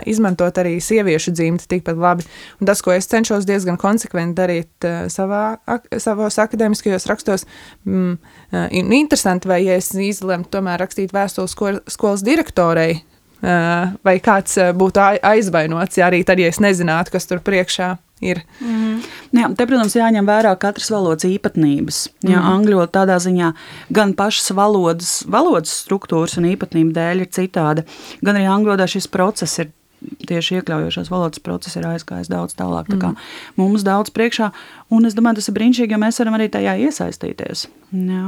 [0.08, 2.26] izmantot arī sieviešu dzimti tikpat labi.
[2.62, 7.46] Un tas, ko es cenšos diezgan konsekventi darīt uh, savā, ak, savos akadēmiskajos rakstos,
[7.88, 8.18] mm,
[8.54, 13.02] uh, interesanti, vai ja es izlemtu tomēr rakstīt vēstuli skol, skolas direktorei,
[13.42, 18.42] vai kāds uh, būtu aizvainots, ja arī tad, ja es nezinātu, kas tur priekšā ir.
[18.64, 19.02] Mm.
[19.36, 22.04] Jā, te, protams, jāņem vērā katras valodas īpatnības.
[22.26, 22.50] Jā, mm.
[22.54, 23.52] Angļu valoda tādā ziņā
[23.94, 27.86] gan pašas valodas, valodas struktūras un īpatnību dēļ ir citāda,
[28.26, 29.74] gan arī angļu valodā šis process ir.
[29.98, 32.86] Tieši iekļaujošās valodas process ir aizgājis daudz tālāk.
[32.86, 33.24] Tā kā mm.
[33.58, 34.52] mums daudz priekšā,
[34.94, 37.66] un es domāju, tas ir brīnišķīgi, jo mēs varam arī tajā iesaistīties.
[37.98, 38.28] Jā.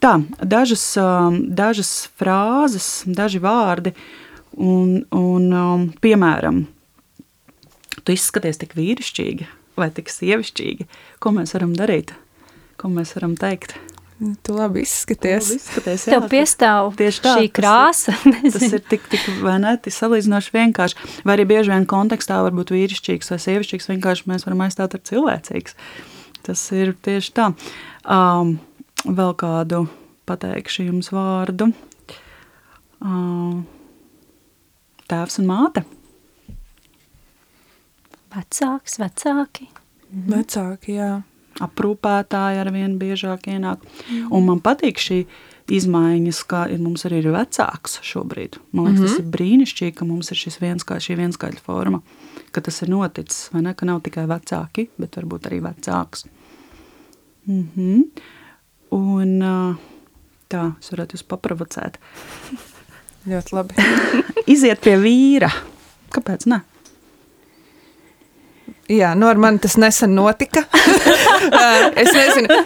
[0.00, 3.92] Tā, dažas, um, dažas frāzes, daži vārdi,
[4.56, 6.62] un, un um, piemēram,
[8.00, 9.48] tu izskaties tik vīrišķīgi
[9.80, 10.88] vai tik sievišķīgi.
[11.20, 12.14] Ko mēs varam darīt?
[12.80, 13.76] Ko mēs varam teikt?
[14.44, 15.46] Tu labi izskaties.
[15.48, 18.16] Tu labi izskaties jā, Tev piestāv tieši tā, šī krāsa.
[18.24, 21.10] Tas ir, tas ir tik, tik vai ne, tik salīdzinoši vienkārši.
[21.28, 25.04] Vai arī bieži vien kontekstā var būt vīrišķīgs vai sievišķīgs, vienkārši mēs varam aizstāt ar
[25.12, 25.76] cilvēcīgs.
[26.44, 27.52] Tas ir tieši tā.
[28.04, 28.58] Um,
[29.04, 29.84] vēl kādu
[30.28, 31.70] pateikšu jums vārdu.
[35.10, 35.84] Tēvs un māte.
[38.30, 39.66] Vecāks, vecāki.
[40.10, 40.28] Mhm.
[40.30, 41.12] Vecāki, jā.
[41.60, 43.82] Aprūpētāji ar vien biežāk ienāk.
[43.82, 44.28] Mhm.
[44.30, 45.26] Un man patīk šī
[45.70, 48.58] izmaiņas, kā ir mums arī ir vecāks šobrīd.
[48.72, 49.06] Man liekas, mhm.
[49.06, 52.02] tas ir brīnišķīgi, ka mums ir šis vienskā, šī vienskaļa forma,
[52.52, 56.26] ka tas ir noticis, vai ne, ka nav tikai vecāki, bet varbūt arī vecāks.
[57.46, 58.10] Mhm.
[58.96, 59.36] Un
[60.50, 62.00] tā, es varētu jūs paprovocēt.
[63.30, 63.90] Ļoti labi.
[64.54, 65.50] Iziet pie vīra
[66.10, 66.64] Kāpēc ne?
[68.90, 70.64] Jā, nu ar mani tas nesen notika.
[72.02, 72.56] es nezinu,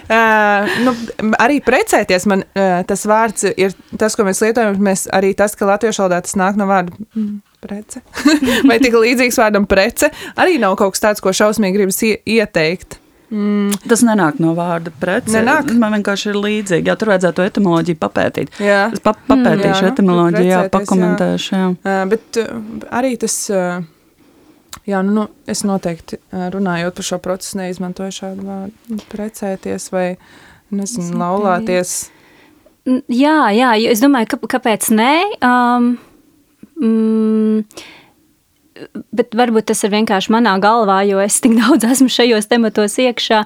[0.86, 0.94] nu,
[1.36, 2.24] arī precēties.
[2.32, 2.46] Man
[2.88, 4.78] tas vārds ir tas, ko mēs lietojam.
[4.80, 8.00] Mēs arī tas, ka latviešu valodā tas nāk no vārda mm, prece.
[8.64, 10.08] Vai tik līdzīgs vārdam prece,
[10.40, 13.02] arī nav kaut kas tāds, ko šausmīgi gribas ieteikt.
[13.34, 13.72] Mm.
[13.90, 15.32] Tas nenāk no vārda prece.
[15.34, 15.72] Nenāk.
[15.80, 16.90] Man vienkārši ir līdzīgi.
[16.90, 18.52] Jā, tur vajadzētu to etimoloģiju papētīt.
[18.62, 18.84] Jā.
[18.94, 21.56] Es pa papētīšu mm, jā, etimoloģiju, jā, pakomentēšu.
[21.56, 21.66] Jā.
[21.74, 22.52] Uh, bet uh,
[22.94, 23.82] arī tas, uh,
[24.86, 30.06] jā, nu, nu, es noteikti uh, runājot par šo procesu neizmantoju šādu vārdu precēties vai,
[30.74, 31.96] nezinu, laulāties.
[32.84, 35.12] Jā, jā, es domāju, ka, kāpēc nē?
[35.42, 35.94] Um,
[36.78, 37.84] mm,
[39.14, 43.44] bet varbūt tas ir vienkārši manā galvā, jo es tik daudz esmu šajos tematos iekšā.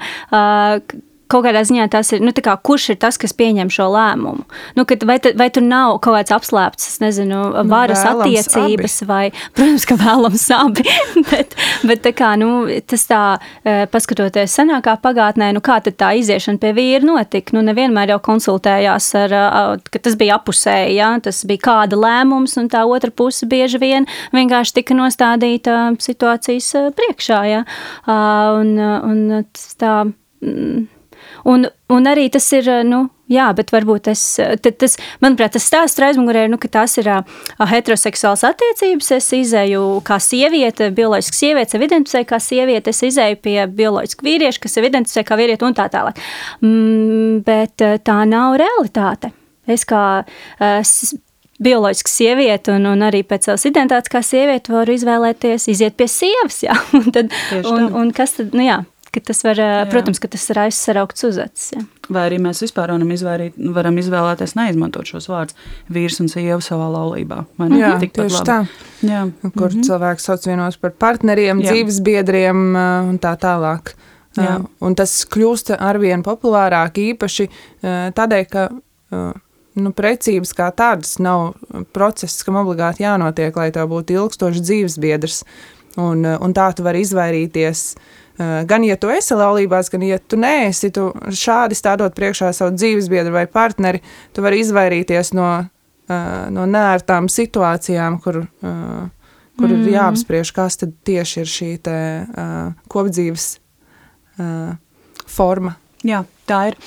[1.28, 4.46] Kaut kādā ziņā tas ir, nu, kā, kurš ir tas, kas pieņem šo lēmumu.
[4.78, 9.08] Nu, kad, vai, vai tur nav kaut kāds apslēpts, nezinu, nu, varas nu, attiecības, abi.
[9.10, 9.24] vai,
[9.56, 10.86] protams, ka vēlams abi.
[11.32, 11.52] bet,
[11.90, 13.22] bet kā, nu, tas tā,
[13.60, 18.20] e, paskatoties senākā pagātnē, nu, kā tad tā iziešana pie vīra notika, nu, nevienmēr jau
[18.30, 19.36] konsultējās ar,
[19.84, 21.12] ka tas bija apusēji, ja?
[21.22, 26.86] tas bija kāda lēmums, un tā otra puse bieži vien vienkārši tika nostādīta situācijas e,
[26.96, 27.64] priekšā, ja?
[28.08, 29.44] un, un
[29.80, 29.96] tā,
[30.44, 30.86] mm,
[31.48, 34.22] Un, un arī tas ir, nu, jā, bet varbūt tas,
[34.64, 37.38] tas manuprāt, tas stāsts aizmugurē ir, nu, ka tās ir uh,
[37.70, 39.10] heteroseksuāls attiecības.
[39.16, 44.62] Es izēju kā sieviete, bioloģiski sieviete, sev identificēju kā sieviete, es izēju pie bioloģiski vīrieša,
[44.64, 46.20] kas sev identificē kā vīrieti un tā tālāk.
[46.60, 49.32] Mm, bet tā nav realitāte.
[49.68, 50.98] Es kā uh,
[51.58, 56.62] bioloģiski sieviete, un, un arī pēc savas identitātes kā sieviete, varu izvēlēties iziet pie sievas.
[56.66, 57.34] Jā, un, tad,
[57.64, 58.82] un, un kas tad, nu jā,
[59.12, 59.86] ka tas var, Jā.
[59.90, 61.70] protams, ka tas ir aizsaraukts uz acis.
[61.74, 61.82] Ja.
[62.12, 65.56] Vai arī mēs vispār varam, izvairīt, varam izvēlēties neizmantot šos vārdus
[65.92, 67.42] vīrs un sieva savā laulībā.
[67.76, 68.60] Jā, tieši tā.
[69.04, 69.24] Jā.
[69.42, 69.88] Kur mm -hmm.
[69.88, 71.72] cilvēks sauc vienos par partneriem, Jā.
[71.72, 72.76] dzīves biedriem
[73.08, 73.94] un tā tālāk.
[74.36, 74.64] Jā.
[74.80, 77.48] Un tas kļūst arvien populārāk īpaši
[78.14, 78.68] tādēļ, ka
[79.74, 81.54] nu, precības kā tādas nav
[81.92, 85.44] process, kam obligāti jānotiek, lai tev būtu ilgstošs dzīves biedrs.
[85.96, 90.18] Un, un tā tu vari izvairīties uh, Eh, gan, ja tu esi laulībās, gan, ja
[90.18, 94.02] tu neesi, tu šādi stādot priekšā savu dzīvesbiedru vai partneri,
[94.34, 95.50] tu vari izvairīties no,
[96.08, 99.04] eh, no nērtām situācijām, kur, eh,
[99.58, 99.82] kur mm.
[99.82, 101.98] ir jāapspriež, kas tad tieši ir šī te,
[102.92, 103.50] kopdzīves
[105.26, 105.72] forma.
[106.06, 106.78] Jā, tā ir.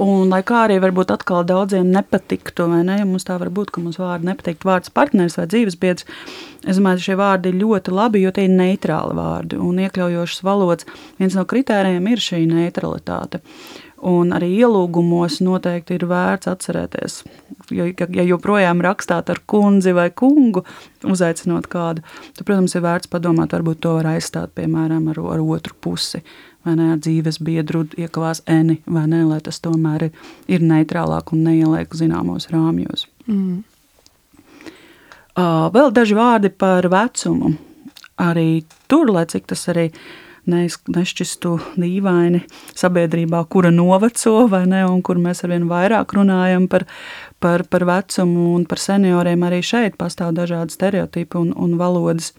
[0.00, 3.72] Un, lai kā arī varbūt atkal daudziem nepatiktu, vai ne, ja mums tā var būt,
[3.74, 6.08] ka mums vārdi nepatīk vārds partneris vai dzīvesbiedrs,
[6.66, 10.88] es domāju, šie vārdi ir ļoti labi, jo tie ir neitrāli vārdi un iekļaujošas valodas.
[11.20, 13.44] Viens no kritērijiem ir šī neutralitāte.
[14.00, 17.18] Un arī ielūgumos noteikti ir vērts atcerēties,
[17.76, 20.62] jo, ja joprojām rakstāt ar kundzi vai kungu,
[21.04, 22.00] uzaicinot kādu,
[22.32, 26.22] tad, protams, ir vērts padomāt, varbūt to var aizstāt, piemēram, ar, ar otru pusi
[26.70, 30.14] vai ne, ar dzīves biedru iekavās eni, vai ne, lai tas tomēr ir,
[30.48, 33.06] ir neitrālāk un neieliek zināmos rāmjos.
[33.26, 33.62] Mm.
[35.40, 37.54] Uh, vēl daži vārdi par vecumu.
[38.20, 39.90] Arī tur, lai cik tas arī
[40.50, 42.40] nešķistu dīvaini
[42.74, 46.86] sabiedrībā, kura noveco, vai ne, un kur mēs arvien vairāk runājam par,
[47.40, 52.32] par, par vecumu un par senioriem, arī šeit pastāv dažādi stereotipi un, un valodas,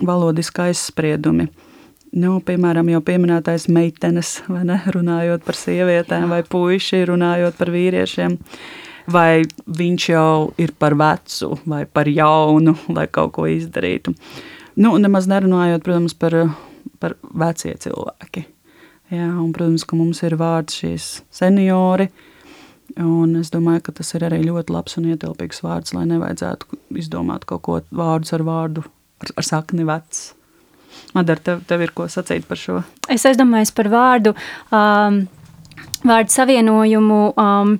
[0.00, 1.50] valodiski aizspriedumi.
[1.50, 1.65] Uh,
[2.16, 8.38] Nu, piemēram, jau pieminētais meitenes, vai ne, runājot par sievietēm, vai puiši runājot par vīriešiem,
[9.12, 9.42] vai
[9.80, 14.14] viņš jau ir par vecu vai par jaunu, lai kaut ko izdarītu.
[14.80, 16.38] Nu, nemaz nerunājot, protams, par,
[17.04, 18.46] par vecie cilvēki.
[19.12, 22.08] Jā, un, protams, ka mums ir vārds šīs seniori,
[22.96, 27.44] un es domāju, ka tas ir arī ļoti labs un ietilpīgs vārds, lai nevajadzētu izdomāt
[27.44, 28.88] kaut ko vārdus ar vārdu,
[29.20, 30.30] ar, ar sakni vecs.
[31.16, 32.82] Madara, tev, tev ir ko sacīt par šo?
[33.12, 34.36] Es aizdomājos par vārdu.
[34.74, 35.26] Um,
[36.06, 37.70] Vārdu savienojumu um,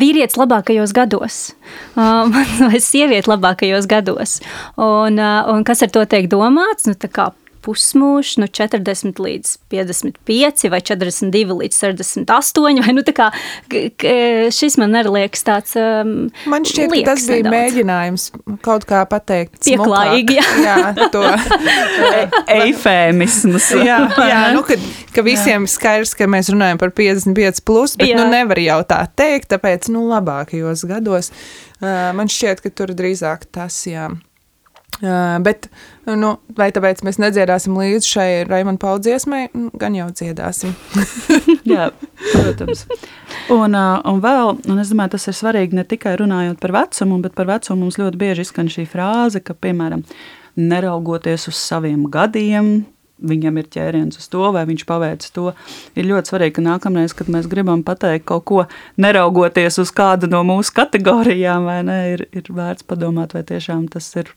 [0.00, 1.38] vīrietis labākajos gados,
[1.98, 2.32] um,
[2.70, 4.38] vai sieviete labākajos gados.
[4.80, 6.86] Un, uh, un kas ar to tiek domāts?
[6.88, 6.96] Nu,
[7.62, 12.80] pusmūžs, nu 40 līdz 55 vai 42 līdz 68.
[12.82, 13.28] Vai, nu, kā,
[14.54, 15.76] šis man arī liekas tāds.
[15.78, 17.54] Um, man šķiet, ka tas bija nedaudz.
[17.56, 18.26] mēģinājums
[18.64, 19.60] kaut kā pateikt.
[19.66, 20.48] Pieklājīgi, jā.
[20.66, 21.22] jā to
[22.18, 22.24] e
[22.58, 23.70] eifēmismus.
[23.82, 24.78] jā, jā, nu, ka,
[25.14, 25.74] ka visiem jā.
[25.76, 28.20] skaidrs, ka mēs runājam par 55 plus, bet nu, jā.
[28.22, 31.32] nu nevar jau tā teikt, tāpēc, nu, labākajos gados.
[31.82, 34.10] Uh, man šķiet, ka tur drīzāk tas, jā.
[35.00, 35.66] Bet,
[36.06, 39.48] nu, vai tāpēc mēs nedziedāsim līdzi šai Raimana paudziesmai?
[39.80, 40.76] Gan jau dziedāsim.
[41.72, 41.88] Jā,
[42.28, 42.84] protams.
[43.50, 47.34] Un, un vēl, un es domāju, tas ir svarīgi ne tikai runājot par vecumu, bet
[47.38, 50.04] par vecumu mums ļoti bieži izskan šī frāze, ka, piemēram,
[50.60, 52.84] neraugoties uz saviem gadiem,
[53.22, 55.48] viņam ir ķēriens uz to, vai viņš paveic to.
[55.98, 58.60] Ir ļoti svarīgi, ka nākamreiz, kad mēs gribam pateikt kaut ko,
[59.02, 64.10] neraugoties uz kādu no mūsu kategorijām, vai ne, ir, ir vērts padomāt, vai tiešām tas
[64.18, 64.34] ir.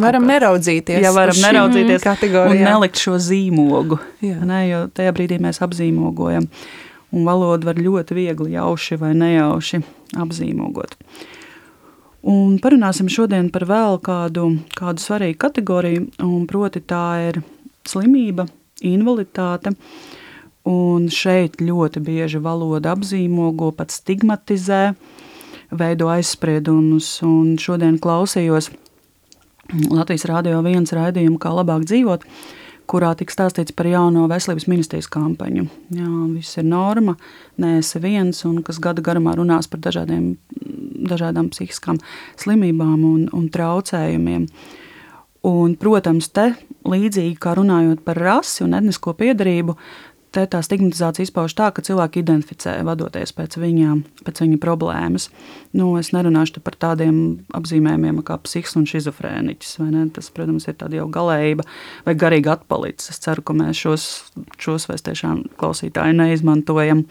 [0.00, 1.00] Varam neraudzīties.
[1.02, 2.60] Jā, varam neraudzīties kategorijā.
[2.62, 3.98] un nelikt šo zīmogu.
[4.22, 4.38] Jā.
[4.46, 6.46] Ne, jo tajā brīdī mēs apzīmogojam.
[7.10, 9.80] Un valodu var ļoti viegli jauši vai nejauši
[10.22, 10.94] apzīmogot.
[12.30, 17.40] Un parunāsim šodien par vēl kādu, kādu svarīgu kategoriju, un proti tā ir
[17.88, 18.46] slimība,
[18.84, 19.72] invaliditāte.
[20.68, 24.92] Un šeit ļoti bieži valoda apzīmogo, pat stigmatizē,
[25.72, 27.08] veido aizspriedumus.
[27.26, 28.68] Un šodien klausījos
[29.70, 32.24] Latvijas Rādio viens raidījumu, kā labāk dzīvot,
[32.90, 35.66] kurā tika stāstīts par jauno veselības ministrijas kampaņu.
[35.94, 37.14] Jā, viss ir norma,
[37.62, 40.32] neesi viens, un kas gada garumā runās par dažādiem,
[41.10, 42.00] dažādām psihiskām
[42.40, 44.48] slimībām un, un traucējumiem.
[45.46, 46.50] Un, protams, te
[46.84, 49.76] līdzīgi kā runājot par rasi un etnisko piedarību,
[50.34, 55.28] te tā stigmatizācija izpauž tā, ka cilvēki identificē, vadoties pēc viņām, pēc viņa problēmas.
[55.76, 57.18] Nu, es nerunāšu par tādiem
[57.56, 59.76] apzīmējumiem kā psihs un šizofrēniķis.
[60.16, 61.66] Tas, protams, ir tāda jau galējība
[62.06, 63.12] vai garīga atpalicis.
[63.14, 64.06] Es ceru, ka mēs šos,
[64.62, 67.04] šos vairs tiešām klausītāji neizmantojam.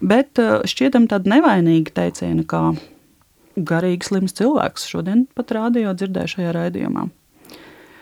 [0.00, 2.62] Bet eh, šķietam tāda nevainīga teiciena, kā
[3.58, 4.88] garīgi slims cilvēks.
[4.92, 7.08] Šodien pat rādījot dzirdēju šajā raidījumā.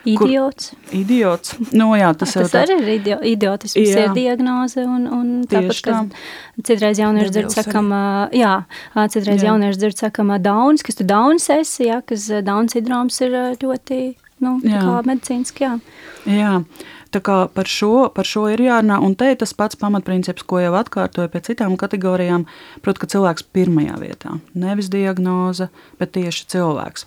[0.07, 0.71] Idiots.
[0.71, 1.55] Kur, idiots.
[1.75, 2.59] Nu, jā, tas, tas tāds...
[2.63, 4.07] arī ir idio, idiotisms, jā.
[4.07, 4.85] ir diagnoze.
[4.87, 6.03] Un, un tāpat, tā.
[6.63, 7.91] citreiz jaunieši dzird sakam,
[8.37, 8.55] jā,
[9.13, 9.51] citreiz jā.
[9.51, 14.03] jaunieši dzird sakam dauns, kas tu dauns esi, jā, kas dauns sindroms ir ļoti,
[14.45, 15.75] nu, tā kā medicīniski, jā.
[16.31, 16.53] Jā.
[17.15, 20.59] Tā kā par šo, par šo ir jārunā, un te ir tas pats pamatprincips, ko
[20.61, 22.45] jau atkārtoju pie citām kategorijām.
[22.83, 27.07] Protams, ka cilvēks pirmajā vietā, nevis diagnoze, bet tieši cilvēks.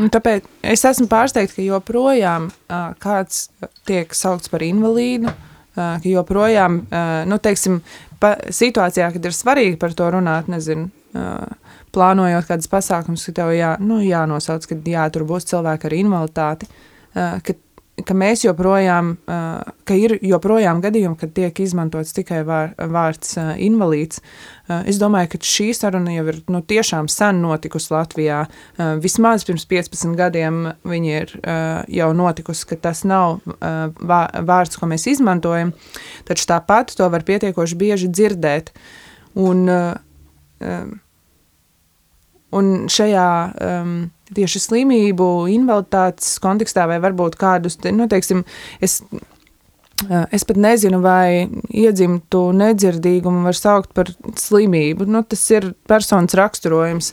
[0.00, 3.48] Un tāpēc es esmu pārsteigts, ka joprojām uh, kāds
[3.86, 7.78] tiek saukts par invalīdu, uh, ka joprojām, uh, nu, teiksim,
[8.22, 11.46] pa, situācijā, kad ir svarīgi par to runāt, nezinu, uh,
[11.94, 16.70] plānojot kādas pasākumus, ka tev jā, nu, jānosauc, ka jā, tur būs cilvēki ar invaliditāti,
[16.70, 17.54] uh, ka
[18.02, 19.12] ka mēs joprojām,
[19.86, 24.18] ka ir joprojām gadījumi, kad tiek izmantots tikai vār, vārds invalīds.
[24.88, 28.40] Es domāju, ka šī saruna jau ir nu, tiešām sen notikusi Latvijā.
[29.04, 31.36] Vismaz pirms 15 gadiem viņi ir
[32.00, 35.70] jau notikusi, ka tas nav vārds, ko mēs izmantojam,
[36.26, 38.74] taču tāpat to var pietiekoši bieži dzirdēt.
[39.38, 39.68] Un,
[42.58, 43.30] un šajā
[44.34, 48.44] tieši slimību, invaliditātes kontekstā, vai varbūt kādus, nu, teiksim,
[48.84, 49.00] es,
[50.32, 54.10] es pat nezinu, vai iedzimtu nedzirdīgumu var saukt par
[54.40, 55.08] slimību.
[55.10, 57.12] Nu, tas ir personas raksturojums,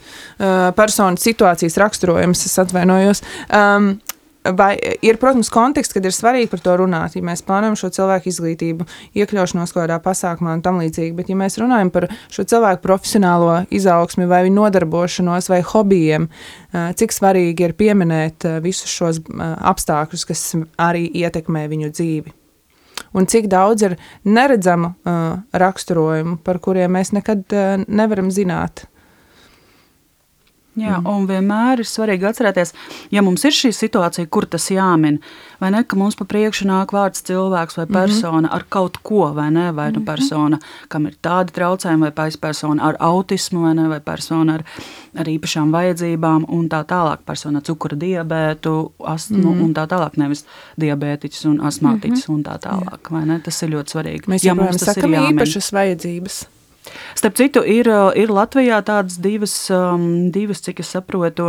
[0.77, 3.25] personas situācijas raksturojums, es atvainojos.
[3.49, 3.93] Um,
[4.41, 4.71] Vai
[5.05, 8.87] ir, protams, konteksts, kad ir svarīgi par to runāt, ja mēs plānojam šo cilvēku izglītību,
[9.21, 14.25] iekļaušanos kādā pasākumā un tam līdzīgi, bet ja mēs runājam par šo cilvēku profesionālo izaugsmi
[14.25, 16.25] vai viņu nodarbošanos vai hobijiem,
[16.73, 20.45] cik svarīgi ir pieminēt visus šos apstākļus, kas
[20.89, 22.37] arī ietekmē viņu dzīvi.
[23.13, 28.85] Un cik daudz ir neredzamu uh, raksturojumu, par kuriem mēs nekad uh, nevaram zināt.
[30.79, 31.07] Jā, mm.
[31.11, 32.69] un vienmēr ir svarīgi atcerēties,
[33.11, 35.17] ja mums ir šī situācija, kur tas jāmin,
[35.59, 37.93] vai ne, ka mums pa priekšu nāk vārds cilvēks vai mhm.
[37.93, 38.55] persona mm -hmm.
[38.55, 40.05] ar kaut ko, vai ne, vai nu mhm.
[40.05, 44.63] persona, kam ir tādi traucējumi, vai persona ar autismu, vai ne, vai persona ar,
[45.15, 49.63] ar īpašām vajadzībām, un tā tālāk, persona ar cukura diabētu, astmu, mm -hmm.
[49.63, 50.45] un tā tālāk, nevis
[50.77, 52.37] diabētiķis un astmātiķis, mm -hmm.
[52.37, 54.27] un tā tālāk, vai ne, tas ir ļoti svarīgi.
[54.27, 55.35] Mēs ja mums tas sakam ir jāmin.
[55.35, 56.60] īpašas vajadzības.
[57.15, 61.45] Starp citu, ir, ir Latvijā tādas divas, um, divas cik es saprotu,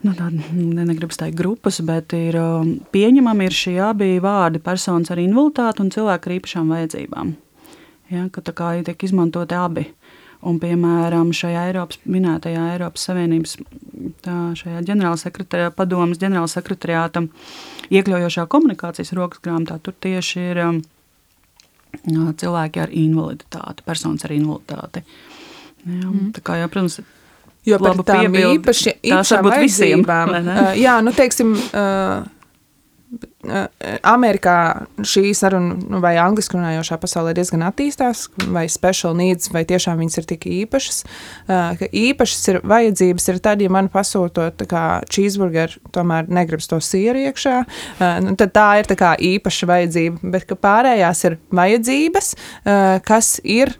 [0.00, 5.10] nu, tāda, ne, negribas teikt grupas, bet ir um, pieņemami ir šie abi vārdi personas
[5.12, 7.34] ar invaliditāti un cilvēku ar īpašām vajadzībām.
[8.10, 9.86] Ja, ka tā kā tiek izmantoti abi.
[10.40, 13.58] Un, piemēram, šajā Eiropas, minētajā Eiropas Savienības
[14.24, 14.36] tā,
[14.88, 17.26] ģenerālsekretariāta, padomas ģenerālsekretariāta
[17.92, 20.80] iekļaujošā komunikācijas rokas grāmatā, tur tieši ir um,
[22.40, 25.04] cilvēki ar invaliditāti, personas ar invaliditāti.
[25.86, 26.28] Jā, mm.
[26.36, 27.00] Tā kā, jā, protams,
[27.68, 30.30] Jo par tām piebildi, īpaši, īpašām vajadzībām,
[30.80, 32.22] jā, nu, teiksim, uh,
[34.06, 34.56] Amerikā
[35.02, 40.20] šī saruna, nu, vai angļuiski runājošā pasaulē diezgan attīstās, vai special needs, vai tiešām viņas
[40.20, 41.00] ir tik īpašas.
[41.48, 44.62] Ka īpašas ir vajadzības ir tad, ja man pasūtot
[45.10, 47.56] cheeseburgeru, tomēr negribas to sieru iekšā,
[48.26, 52.34] nu, tad tā ir tā kā īpaša vajadzība, bet pārējās ir vajadzības,
[53.08, 53.74] kas ir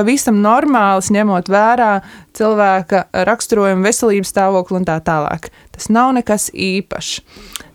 [0.00, 1.92] pavisam normāls, ņemot vērā
[2.36, 5.50] cilvēka raksturojumu, veselības stāvokli un tā tālāk.
[5.76, 7.20] Tas nav nekas īpašs.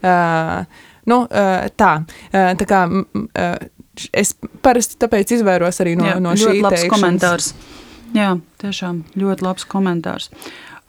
[0.01, 0.65] Uh,
[1.09, 3.55] nu, uh, tā, uh, tā kā uh,
[4.11, 6.95] es parasti tāpēc izvairos arī no, Jā, no šī ļoti labs teikšanas.
[6.95, 7.51] komentārs.
[8.15, 10.31] Jā, tiešām ļoti labs komentārs.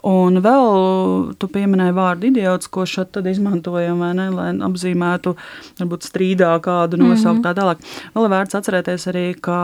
[0.06, 5.32] Un vēl tu pieminēji vārdu idiots, ko šeit tad izmantojam, vai ne, lai apzīmētu,
[5.80, 7.46] varbūt strīdā kādu nosaukt mm -hmm.
[7.48, 7.78] tā tālāk.
[8.14, 9.56] Vēl vērts atcerēties arī, ka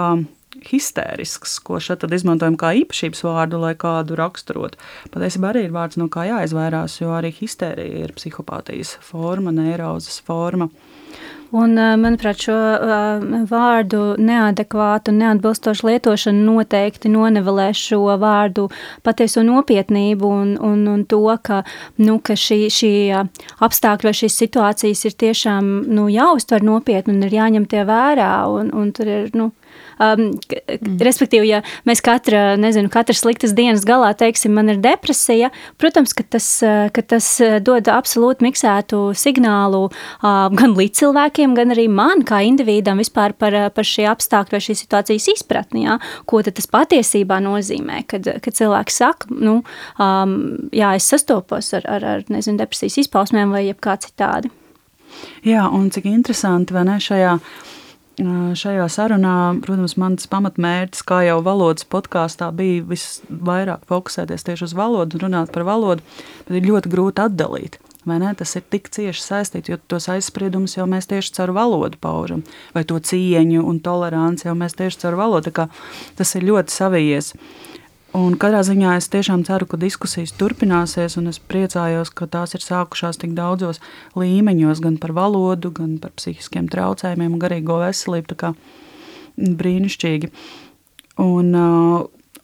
[0.68, 4.80] histērisks, ko šeit izmantojam kā īpašības vārdu, lai kādu raksturotu.
[5.14, 10.70] Patiesībā arī ir vārds, no kā jāizvairās, jo arī histērija ir psihopātijas forma, neirozes forma.
[11.52, 12.54] Un, manuprāt, šo
[13.50, 18.70] vārdu neadekvātu neatbilstošu lietošanu noteikti nonevelē šo vārdu
[19.04, 21.60] patieso nopietnību un, un, un to, ka,
[22.00, 22.92] nu, ka šī, šī
[23.68, 28.32] apstākļi vai šīs situācijas ir tiešām nu, jāuztver nopietni un ir jāņem tie vērā.
[28.48, 29.50] Un, un tur ir, nu,
[30.02, 30.96] Um, mm.
[31.04, 36.24] Respektīvi, ja mēs katra, nezinu, katras sliktas dienas galā teiksim, man ir depresija, protams, ka
[36.26, 36.48] tas,
[36.94, 37.28] ka tas
[37.62, 43.56] dod absolūti miksētu signālu uh, gan līdz cilvēkiem, gan arī man kā individam vispār par,
[43.74, 45.86] par šī apstākļa vai šīs situācijas izpratni.
[45.86, 45.98] Ja?
[46.28, 49.60] Ko tas patiesībā nozīmē, kad, kad cilvēks saka, nu,
[50.02, 50.38] um,
[50.74, 54.52] jā, es sastopos ar, ar, ar nezinu, depresijas izpausmēm vai jebkā citādi.
[55.46, 57.36] Jā, un cik interesanti, vai ne, šajā
[58.20, 59.34] Šajā sarunā,
[59.64, 65.52] protams, mans pamatmērķis, kā jau valodas podkāstā, bija visvairāk fokusēties tieši uz valodu un runāt
[65.54, 66.04] par valodu,
[66.44, 67.78] bet ir ļoti grūti atdalīt.
[68.04, 72.42] Tas ir tik cieši saistīts, jo tos aizspriedumus jau mēs tieši caur valodu paužam,
[72.74, 75.54] vai to cieņu un toleranci jau mēs tieši caur valodu.
[76.18, 77.32] Tas ir ļoti savijies.
[78.12, 82.60] Un katrā ziņā es tiešām ceru, ka diskusijas turpināsies, un es priecājos, ka tās ir
[82.60, 83.80] sākušās tik daudzos
[84.20, 88.34] līmeņos, gan par valodu, gan par psihiskiem traucējumiem, garīgo veselību.
[88.34, 88.52] Tā kā
[89.62, 90.28] brīnišķīgi.
[91.24, 91.56] Un,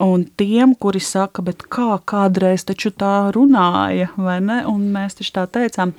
[0.09, 4.63] un tiem, kuri saka, bet kā kādreiz taču tā runāja, vai ne?
[4.73, 5.93] Un mēs taču tā teicām,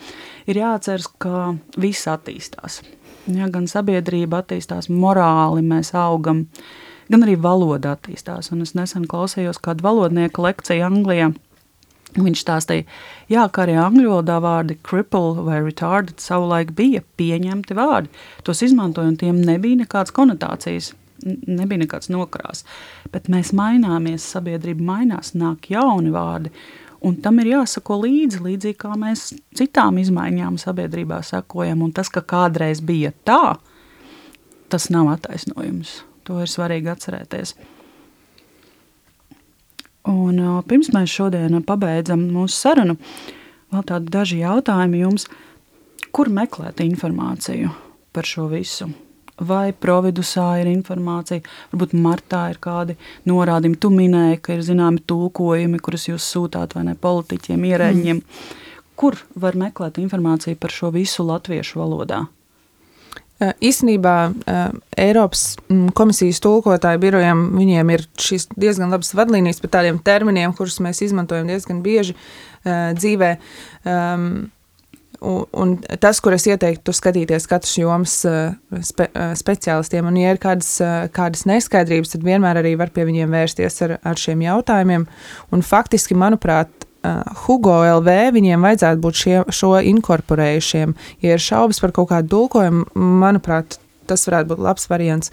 [0.50, 2.82] ir jāatceras, ka viss attīstās.
[3.30, 6.48] Ja, gan sabiedrība attīstās, morāli mēs augam.
[6.50, 8.52] Uh, gan arī valoda attīstās.
[8.54, 11.32] Un es nesen klausījos kādu valodnieku lekciju Anglijā.
[12.18, 12.88] Viņš stāstīja,
[13.30, 18.10] jā, ka arī angļu valodā vārdi cripple vai retarded savulaik bija pieņemti vārdi.
[18.48, 22.64] Tos izmantoja, un tiem nebija nekādas konotācijas, nebija nekāds nokrās.
[23.14, 26.50] Bet mēs maināmies, sabiedrība mainās, nāk jauni vārdi,
[27.06, 29.30] un tam ir jāsako līdzi, līdzīgi kā mēs
[29.60, 31.86] citām izmaiņām sabiedrībā sekojam.
[31.86, 33.60] Un tas, ka kādreiz bija tā,
[34.74, 36.00] tas nav attaisnojums.
[36.30, 37.56] To ir svarīgi atcerēties.
[40.10, 40.38] Un,
[40.70, 42.96] pirms mēs šodien pabeidzam mūsu sarunu,
[43.74, 45.26] vēl tādi daži jautājumi jums.
[46.14, 47.74] Kur meklēt informāciju
[48.14, 48.92] par šo visu?
[49.40, 52.98] Vai providusā ir informācija, varbūt martā ir kādi
[53.30, 53.80] norādījumi.
[53.82, 58.20] Tu minēji, ka ir zināmi tulkojumi, kurus jūs sūtāt vai ne politiķiem, ierēģiem.
[58.20, 58.58] Mm.
[59.00, 62.26] Kur var meklēt informāciju par šo visu latviešu valodā?
[63.40, 64.14] Īstenībā
[65.00, 65.44] Eiropas
[65.96, 71.48] komisijas tulkotāju birojam viņiem ir šīs diezgan labas vadlīnijas par tādiem terminiem, kurus mēs izmantojam
[71.48, 72.18] diezgan bieži
[72.68, 73.36] dzīvē.
[75.20, 78.14] Un, un tas, kur es ieteiktu skatīties katras jomas
[78.88, 79.08] spe,
[79.40, 80.78] speciālistiem, un, ja ir kādas,
[81.16, 85.08] kādas neskaidrības, tad vienmēr arī var pie viņiem vērsties ar, ar šiem jautājumiem.
[85.56, 86.88] Un faktiski, manuprāt,
[87.46, 90.96] Hugo LV viņiem vajadzētu būt šie, šo inkorporējušiem.
[91.24, 92.90] Ja ir šaubas par kaut kādu tulkojumu,
[93.22, 93.80] manuprāt,
[94.10, 95.32] tas varētu būt labs variants.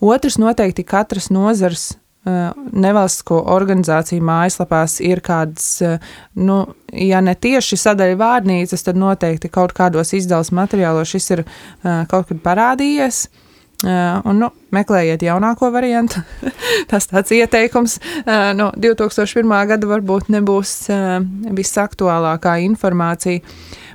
[0.00, 5.98] Otrs noteikti katras nozars uh, nevalstisko organizāciju mājaslapās ir kādas, uh,
[6.38, 6.62] nu,
[6.94, 11.46] ja ne tieši sadaļa vārnīcas, tad noteikti kaut kādos izdevuma materiālos šis ir
[11.82, 13.24] kaut kad parādījies.
[13.26, 13.46] Uh,
[13.86, 16.22] un, nu, meklējiet jaunāko variantu.
[16.90, 19.54] Tas tāds ieteikums uh, no 2001.
[19.72, 21.18] gada varbūt nebūs uh,
[21.56, 23.44] visaktuālākā informācija.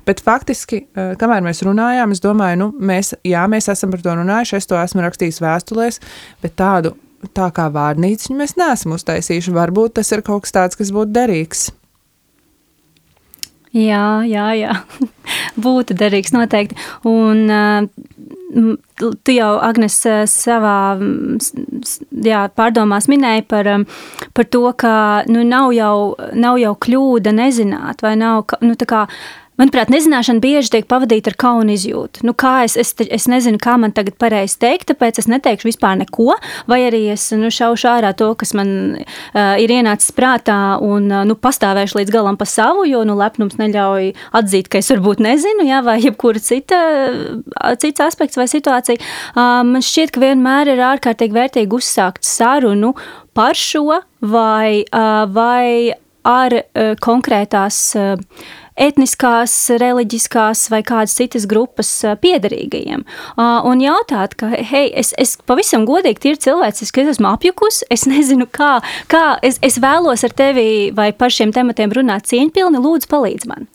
[0.05, 4.59] Bet faktiski, kamēr mēs runājām, es domāju, nu, mēs, jā, mēs esam par to runājuši,
[4.59, 5.97] es to esmu rakstījis vēstulēs,
[6.45, 6.91] bet tādu
[7.33, 9.55] tā kā vārnīcu mēs neesam uztaisījuši.
[9.55, 11.71] Varbūt tas ir kaut kas tāds, kas būtu derīgs.
[13.75, 14.75] Jā, jā, jā.
[15.65, 16.77] būtu derīgs noteikti.
[17.09, 18.05] Un, uh,
[18.95, 19.97] Tu jau, Agnes,
[20.31, 20.75] savā
[22.23, 23.67] jā, pārdomās minēji par,
[24.37, 24.93] par to, ka
[25.27, 29.01] nu, nav, jau, nav jau kļūda nezināt, vai nav nu, kā,
[29.55, 32.25] Manuprāt, nezināšana bieži tiek pavadīta ar kaunu izjūtu.
[32.27, 35.95] Nu, kā es, es, es nezinu, kā man tagad pareizi teikt, tāpēc es neteikšu vispār
[36.01, 36.33] neko,
[36.67, 41.23] vai arī es nu, šaušu ārā to, kas man uh, ir ienācis prātā, un uh,
[41.27, 45.63] nu, pastāvēšu līdz galam pa savu, jo nu, lepnums neļauj atzīt, ka es varbūt nezinu,
[45.69, 46.81] jā, vai jebkura cita,
[47.79, 48.99] cits aspekts vai situācija.
[48.99, 52.91] Uh, man šķiet, ka vienmēr ir ārkārtīgi vērtīgi uzsākt sarunu
[53.35, 55.95] par šo vai, uh, vai
[56.27, 57.81] ar uh, konkrētās.
[57.95, 61.89] Uh, etniskās, reliģiskās vai kādas citas grupas
[62.21, 63.05] piederīgajiem.
[63.37, 68.49] Un jautāt, ka, hei, es, es pavisam godīgi, tīri cilvēciski, es esmu apjukusi, es nezinu,
[68.51, 68.77] kā,
[69.11, 73.69] kā es, es vēlos ar tevi vai par šiem tematiem runāt cieņpilni, lūdzu, palīdz man.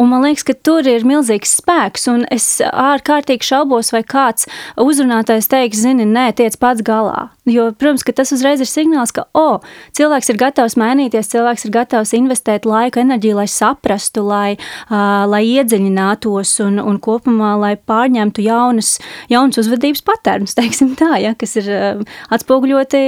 [0.00, 4.48] Un man liekas, ka tur ir milzīgs spēks, un es ārkārtīgi šaubos, vai kāds
[4.80, 7.30] uzrunātājs teiks, zini, nē, tiec pats galā.
[7.46, 11.68] Jo, protams, ka tas uzreiz ir signāls, ka, o, oh, cilvēks ir gatavs mainīties, cilvēks
[11.68, 17.72] ir gatavs investēt laiku, enerģiju, lai saprastu, lai, uh, lai iedziļinātos un, un kopumā, lai
[17.78, 18.96] pārņemtu jaunas,
[19.30, 23.02] jaunas uzvedības patērnus, teiksim tā, ja, kas ir uh, atspoguļoti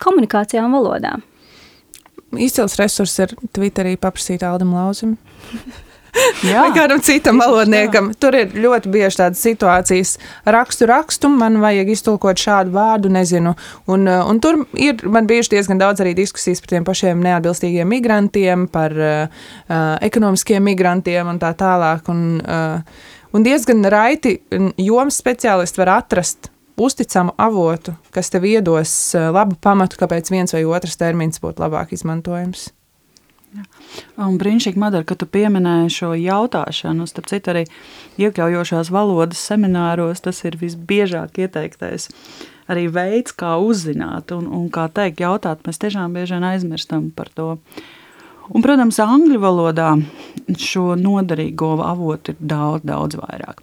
[0.00, 1.18] komunikācijā un valodā.
[2.36, 5.18] Izcils resurs ir Twitterī paprasīt Aldam Lauzim.
[6.42, 8.10] Vai kādam citam valodniekam.
[8.10, 8.18] Jā.
[8.22, 10.16] Tur ir ļoti bieži tādas situācijas,
[10.56, 13.54] rakstu, rakstu, man vajag iztulkot šādu vārdu, nezinu.
[13.92, 17.90] Un, uh, un tur ir man bijuši diezgan daudz arī diskusijas par tiem pašiem neatbilstīgiem
[17.90, 19.46] migrantiem, par uh,
[20.04, 22.10] ekonomiskiem migrantiem un tā tālāk.
[22.12, 24.38] Un, uh, un diezgan raiti
[24.80, 28.92] jomas speciālisti var atrast uzticamu avotu, kas tev iedos
[29.32, 32.70] labu pamatu, kāpēc viens vai otrs termins būtu labāk izmantojams.
[34.20, 37.06] Un brīnišķīgi, Madara, ka tu pieminēji šo jautāšanu.
[37.08, 37.64] Starp citu, arī
[38.20, 42.10] iekļaujošās valodas semināros tas ir visbiežāk ieteiktais
[42.70, 45.62] arī veids, kā uzzināt un, un kā teikt, jautāt.
[45.66, 47.54] Mēs tiešām bieži vien aizmirstam par to.
[48.46, 49.92] Un, protams, angļu valodā
[50.62, 53.62] šo noderīgo avotu ir daudz, daudz vairāk.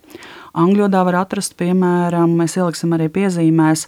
[0.60, 3.88] Angļu valodā var atrast, piemēram, mēs ieliksim arī piezīmēs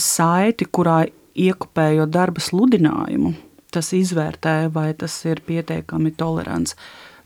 [0.00, 1.04] saiti, kurā
[1.34, 3.34] iekopējot darba sludinājumu,
[3.74, 6.76] tas izvērtē, vai tas ir pietiekami tolerants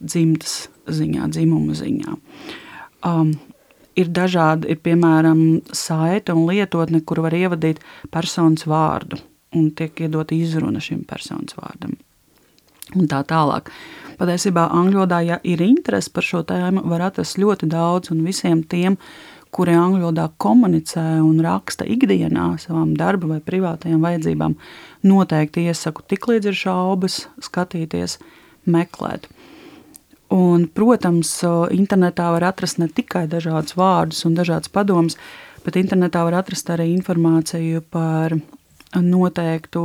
[0.00, 2.16] dzimtas ziņā, dzimuma ziņā.
[3.06, 3.32] Um,
[3.98, 5.40] ir dažādi, ir piemēram
[5.74, 7.82] saite un lietotne, kur var ievadīt
[8.14, 9.20] personas vārdu
[9.56, 11.96] un tiek iedota izruna šim personas vārdam.
[12.96, 13.68] Un tā tālāk.
[14.18, 18.64] Patiesībā angļu valodā, ja ir interese par šo tēmu, var atrast ļoti daudz un visiem
[18.66, 18.96] tiem,
[19.54, 24.54] kuri angļu valodā komunicē un raksta ikdienā savām darba vai privātajām vajadzībām,
[25.08, 28.18] noteikti iesaku tiklīdz ir šaubas, skatīties,
[28.66, 29.28] meklēt.
[30.34, 31.30] Un, protams,
[31.72, 35.16] internetā var atrast ne tikai dažādus vārdus un dažādas padomus,
[35.64, 38.36] bet internetā var atrast arī informāciju par
[38.94, 39.84] noteiktu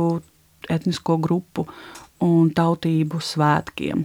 [0.68, 1.64] etnisko grupu
[2.24, 4.04] un tautību svētkiem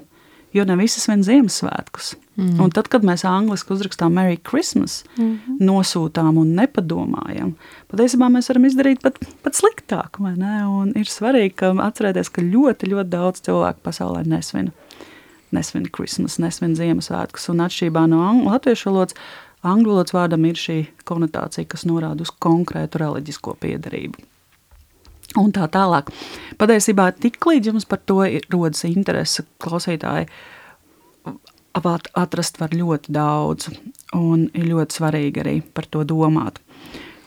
[0.53, 2.13] jo ne visas vien Ziemassvētkus.
[2.39, 2.59] Mm.
[2.63, 5.57] Un tad, kad mēs angliski uzrakstām Merry Christmas, mm -hmm.
[5.67, 7.53] nosūtām un nepadomājam,
[7.91, 10.19] patiesībā mēs varam izdarīt pat, pat sliktāk.
[10.19, 14.71] Un ir svarīgi ka atcerēties, ka ļoti, ļoti daudz cilvēku pasaulē nesvin,
[15.51, 17.49] nesvin Christmas, nesvin Ziemassvētkus.
[17.49, 19.15] Un atšķirībā no latviešu valodas,
[19.63, 24.13] angļu valodas vārdam ir šī konotācija, kas norāda uz konkrētu reliģisko piedarību.
[25.37, 26.07] Un tā tālāk.
[26.57, 30.27] Patiesībā tik līdz jums par to rodas interese, klausītāji,
[31.73, 33.69] atrast var ļoti daudz.
[34.15, 36.59] Un ir ļoti svarīgi arī par to domāt.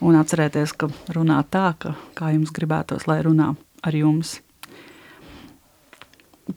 [0.02, 3.52] Un atcerēties, ka runā tā, ka, kā jums gribētos, lai runā
[3.86, 4.40] ar jums.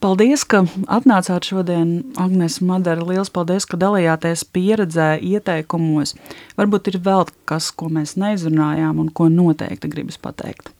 [0.02, 3.06] Paldies, ka atnācāt šodien, Agnēs Madara.
[3.06, 6.16] Lielas paldies, ka dalījāties pieredzē, ieteikumos.
[6.58, 10.75] Varbūt ir vēl kas, ko mēs neizrunājām un ko noteikti gribas pateikt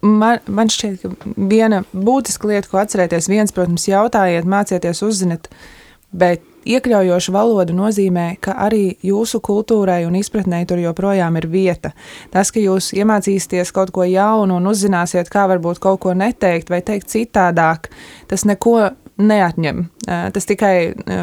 [0.00, 5.48] man, man šķiet, ka viena būtiska lieta, ko atcerēties, viens, protams, jautājiet, mācieties, uzziniet,
[6.12, 11.92] bet iekļaujoša valoda nozīmē, ka arī jūsu kultūrai un izpratnē tur joprojām ir vieta.
[12.30, 16.82] Tas, ka jūs iemācīsieties kaut ko jaunu un uzzināsiet, kā varbūt kaut ko neteikt vai
[16.86, 17.90] teikt citādāk,
[18.30, 18.92] tas neko
[19.22, 19.82] neatņem.
[20.34, 20.76] Tas tikai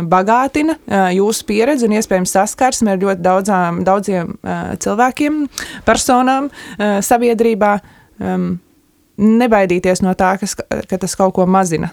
[0.08, 0.76] bagātina
[1.16, 4.36] jūsu pieredzi un iespējams saskarsmi ar ļoti daudzām, daudziem
[4.84, 5.40] cilvēkiem,
[5.88, 7.78] personām sabiedrībā
[8.20, 8.52] um,
[9.20, 11.92] nebaidīties no tā, kas, ka tas kaut ko mazina.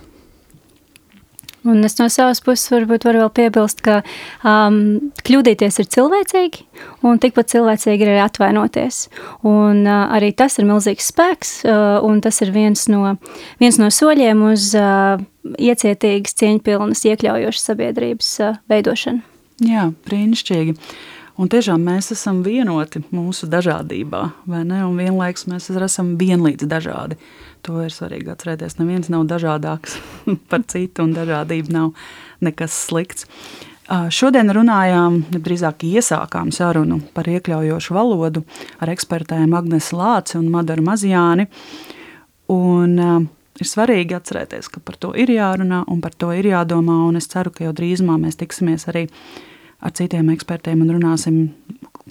[1.66, 3.98] Un es no savas puses varbūt varu vēl piebilst, ka
[4.46, 4.76] um,
[5.26, 6.62] kļūdīties ir cilvēcīgi,
[7.06, 9.00] un tikpat cilvēcīgi ir arī atvainoties.
[9.46, 13.16] Un uh, arī tas ir milzīgs spēks, uh, un tas ir viens no,
[13.62, 15.18] viens no soļiem uz uh,
[15.58, 19.24] iecietīgas, cieņpilnas, iekļaujošas sabiedrības uh, veidošanu.
[19.66, 20.76] Jā, brīnišķīgi.
[21.36, 24.80] Un tiešām mēs esam vienoti mūsu dažādībā, vai ne?
[24.86, 27.18] Un vienlaikus mēs esam vienlīdz dažādi.
[27.66, 28.78] To ir svarīgi atcerēties.
[28.80, 29.98] Neviens nav dažādāks
[30.50, 31.92] par citu, un dažādība nav
[32.40, 33.28] nekas slikts.
[33.86, 38.42] Šodien runājām, drīzāk iesākām sarunu par iekļaujošu valodu
[38.82, 41.46] ar ekspertēm Agnēs Lāci un Madaru Mazjāni.
[42.50, 43.20] Un, uh,
[43.60, 46.98] ir svarīgi atcerēties, ka par to ir jārunā un par to ir jādomā.
[47.18, 49.06] Es ceru, ka jau drīzumā mēs tiksimies arī
[49.86, 51.40] ar citiem ekspertiem un runāsim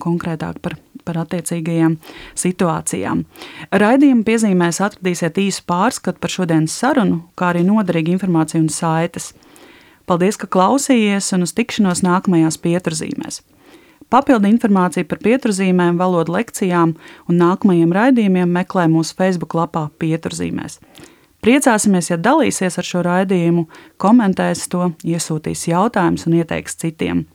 [0.02, 0.76] konkrētāk par,
[1.08, 1.98] par attiecīgajām
[2.40, 3.24] situācijām.
[3.72, 9.34] Raidījuma piezīmēs atradīsiet īsu pārskatu par šodienas sarunu, kā arī noderīgu informāciju un saites.
[10.06, 13.42] Paldies, ka klausījāties un uz tikšanos nākamajās pieturzīmēs.
[14.14, 16.94] Papildu informāciju par pieturzīmēm, valodu lekcijām
[17.26, 20.78] un nākamajiem raidījumiem meklē mūsu Facebook lapā Pieturzīmēs.
[21.46, 23.66] Priecāsimies, ja dalīsies ar šo raidījumu,
[24.02, 27.26] komentēs to, iesūtīs jautājumus un ieteiks citiem.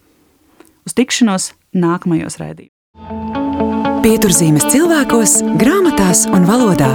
[0.91, 4.01] Uz tikšanos nākamajos raidījumos.
[4.03, 6.91] Pieturzīmes cilvēkos, grāmatās un valodā.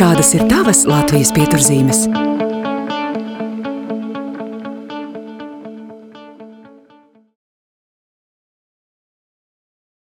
[0.00, 2.06] Kādas ir tavas Latvijas pieturzīmes?